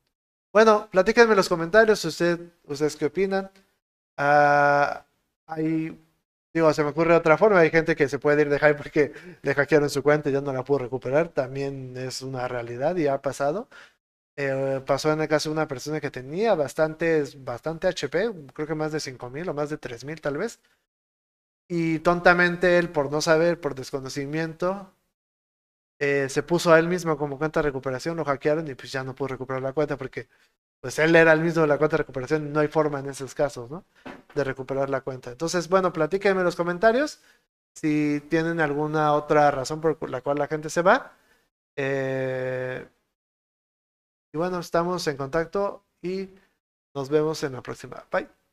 Bueno, 0.57 0.89
platíquenme 0.91 1.33
en 1.33 1.37
los 1.37 1.51
comentarios 1.51 2.03
usted, 2.07 2.41
ustedes 2.65 2.97
qué 2.97 3.05
opinan. 3.05 3.51
Hay, 4.17 5.99
digo, 6.55 6.73
se 6.73 6.83
me 6.83 6.89
ocurre 6.89 7.15
otra 7.15 7.37
forma. 7.37 7.59
Hay 7.59 7.69
gente 7.69 7.95
que 7.95 8.09
se 8.09 8.19
puede 8.19 8.41
ir 8.41 8.49
de 8.49 8.57
Hive 8.57 8.75
porque 8.75 9.13
le 9.43 9.55
hackearon 9.55 9.91
su 9.91 10.03
cuenta 10.03 10.31
y 10.31 10.33
ya 10.33 10.41
no 10.41 10.55
la 10.55 10.65
pudo 10.65 10.79
recuperar. 10.79 11.29
También 11.29 11.95
es 11.99 12.23
una 12.23 12.49
realidad 12.49 12.97
y 12.97 13.07
ha 13.07 13.21
pasado. 13.21 13.69
Eh, 14.37 14.83
pasó 14.87 15.13
en 15.13 15.21
el 15.21 15.29
caso 15.29 15.51
de 15.51 15.55
una 15.55 15.69
persona 15.69 16.01
que 16.01 16.11
tenía 16.11 16.55
bastante, 16.55 17.25
bastante 17.39 17.89
HP, 17.89 18.33
creo 18.55 18.67
que 18.67 18.75
más 18.75 18.93
de 18.93 19.01
5000 19.01 19.51
o 19.51 19.55
más 19.55 19.69
de 19.69 19.77
3000 19.77 20.23
tal 20.23 20.39
vez. 20.39 20.61
Y 21.69 21.99
tontamente 21.99 22.79
él, 22.79 22.89
por 22.91 23.13
no 23.13 23.21
saber, 23.21 23.61
por 23.61 23.75
desconocimiento, 23.75 24.96
eh, 25.99 26.29
se 26.29 26.43
puso 26.43 26.73
a 26.73 26.79
él 26.79 26.89
mismo 26.89 27.17
como 27.17 27.39
cuenta 27.39 27.61
de 27.61 27.69
recuperación, 27.69 28.17
lo 28.17 28.25
hackearon 28.25 28.69
y 28.69 28.75
pues 28.75 28.93
ya 28.93 29.05
no 29.05 29.15
pudo 29.15 29.29
recuperar 29.29 29.63
la 29.63 29.73
cuenta 29.73 29.97
porque 29.97 30.29
pues 30.81 30.99
él 30.99 31.17
era 31.17 31.33
el 31.33 31.41
mismo 31.41 31.63
de 31.63 31.69
la 31.69 31.79
cuenta 31.79 31.97
de 31.97 32.03
recuperación, 32.05 32.53
no 32.53 32.61
hay 32.61 32.69
forma 32.69 33.01
en 33.01 33.09
esos 33.09 33.35
casos, 33.35 33.71
¿no? 33.71 33.85
De 34.35 34.45
recuperar 34.45 34.91
la 34.91 35.01
cuenta. 35.03 35.31
Entonces, 35.33 35.69
bueno, 35.69 35.93
platíquenme 35.93 36.41
en 36.41 36.45
los 36.47 36.57
comentarios 36.57 37.21
si 37.75 38.23
tienen 38.31 38.61
alguna 38.61 39.13
otra 39.15 39.51
razón 39.51 39.81
por 39.81 40.11
la 40.11 40.23
cual 40.23 40.39
la 40.39 40.49
gente 40.49 40.71
se 40.71 40.83
va. 40.83 41.13
Eh, 41.77 42.87
y 44.33 44.39
bueno, 44.39 44.61
estamos 44.61 45.07
en 45.09 45.17
contacto 45.17 45.85
y 46.03 46.31
nos 46.95 47.09
vemos 47.11 47.43
en 47.43 47.53
la 47.53 47.63
próxima. 47.63 48.05
Bye. 48.13 48.46